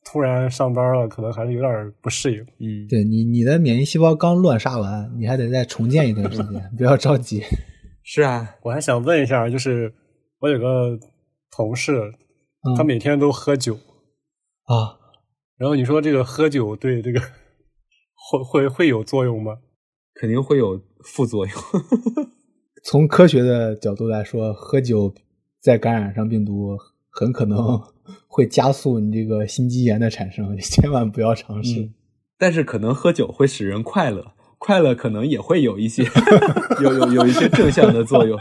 [0.05, 2.40] 突然上班了，可能还是有点不适应。
[2.61, 7.42] 嗯，对你你的免疫细胞刚乱杀完，你还得再重建一段时间，不要着急。
[8.03, 9.92] 是啊，我还想问一下，就是
[10.40, 10.99] 我有个
[11.51, 12.01] 同事，
[12.64, 14.96] 嗯他每天都喝酒，啊，
[15.59, 17.20] 然后你说这个喝酒对这个
[18.30, 19.59] 会会会有作用吗？
[20.18, 21.54] 肯定会有副作用。
[22.82, 25.14] 从科学的角度来说，喝酒
[25.60, 26.76] 再感染上病毒，
[27.10, 27.80] 很可能
[28.26, 31.80] 会加速你这个心肌炎的产生， 千万不要尝试。
[31.80, 31.94] 嗯，
[32.36, 36.04] 但是可能喝酒会使人快乐，快乐可能也会有一些
[36.82, 38.36] 有有有一些正向的作用。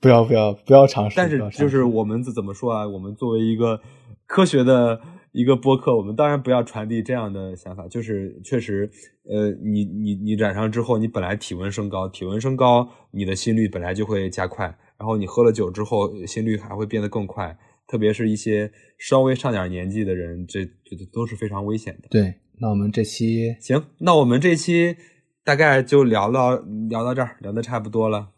[0.00, 1.16] 不要不要不要尝试。
[1.16, 2.86] 但是就是我们怎么说啊？
[2.86, 3.80] 我们作为一个
[4.26, 5.00] 科学的
[5.36, 7.86] 一个播客，我们当然不要传递这样的想法。
[7.88, 8.90] 就是确实，
[9.28, 14.64] 呃，你你你染上之后，你本来体温升高，体温升高，你的心率本来就会加快，
[14.98, 17.54] 然后你喝了酒之后，心率还会变得更快。
[17.86, 22.08] 特别是一些稍微上点年纪的人，这这都是非常危险的。
[22.10, 24.96] 对，那我们这期行，那我们这期
[25.44, 26.56] 大概就聊到
[26.88, 28.30] 聊到这儿，聊的差不多了。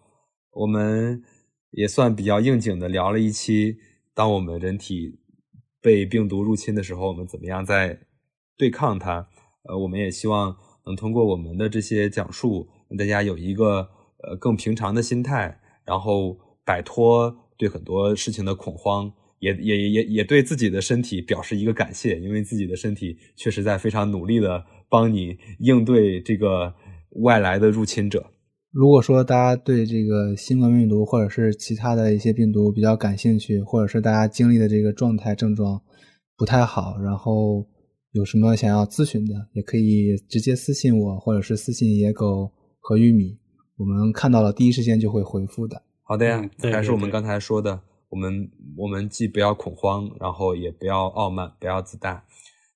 [0.52, 1.22] 我们
[1.70, 3.76] 也算比较应景的聊了一期，
[4.14, 5.16] 当我们人体
[5.80, 7.98] 被病毒入侵的时候，我们怎么样在
[8.56, 9.28] 对抗它？
[9.64, 10.56] 呃，我们也希望
[10.86, 12.68] 能通过我们的这些讲述，
[12.98, 13.88] 大家有一个
[14.22, 19.12] 呃更平常的心态，然后摆脱对很多事情的恐慌。
[19.40, 26.74] 也也也也对自己的身体表示一个感谢，因为自己的身体确实在非常努力的帮你应对这个
[27.22, 28.32] 外来的入侵者。
[28.70, 35.80] 如果说大家对这个新冠病毒或者是其他的一些病毒比较感兴趣，或者是大家经历的这个状态症状
[36.36, 37.66] 不太好，然后
[38.12, 43.38] 有什么想要咨询的，也可以直接私信我，或者是私信野狗和玉米，
[43.78, 45.82] 我们看到了第一时间就会回复的。
[46.02, 52.22] 好的呀，还是我们刚才说的，我们我们既不要恐慌，然后也不要傲慢，不要自大，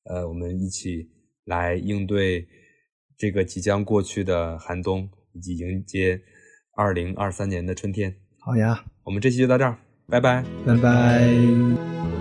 [0.04, 1.10] 呃，我们一起
[1.44, 2.46] 来应对
[3.18, 6.20] 这个即将过去的寒冬，以及迎接
[6.76, 8.14] 二零二三年的春天。
[8.38, 9.78] 好呀，我们这期就到这儿，
[10.08, 10.44] 拜拜。
[10.66, 12.11] 拜拜。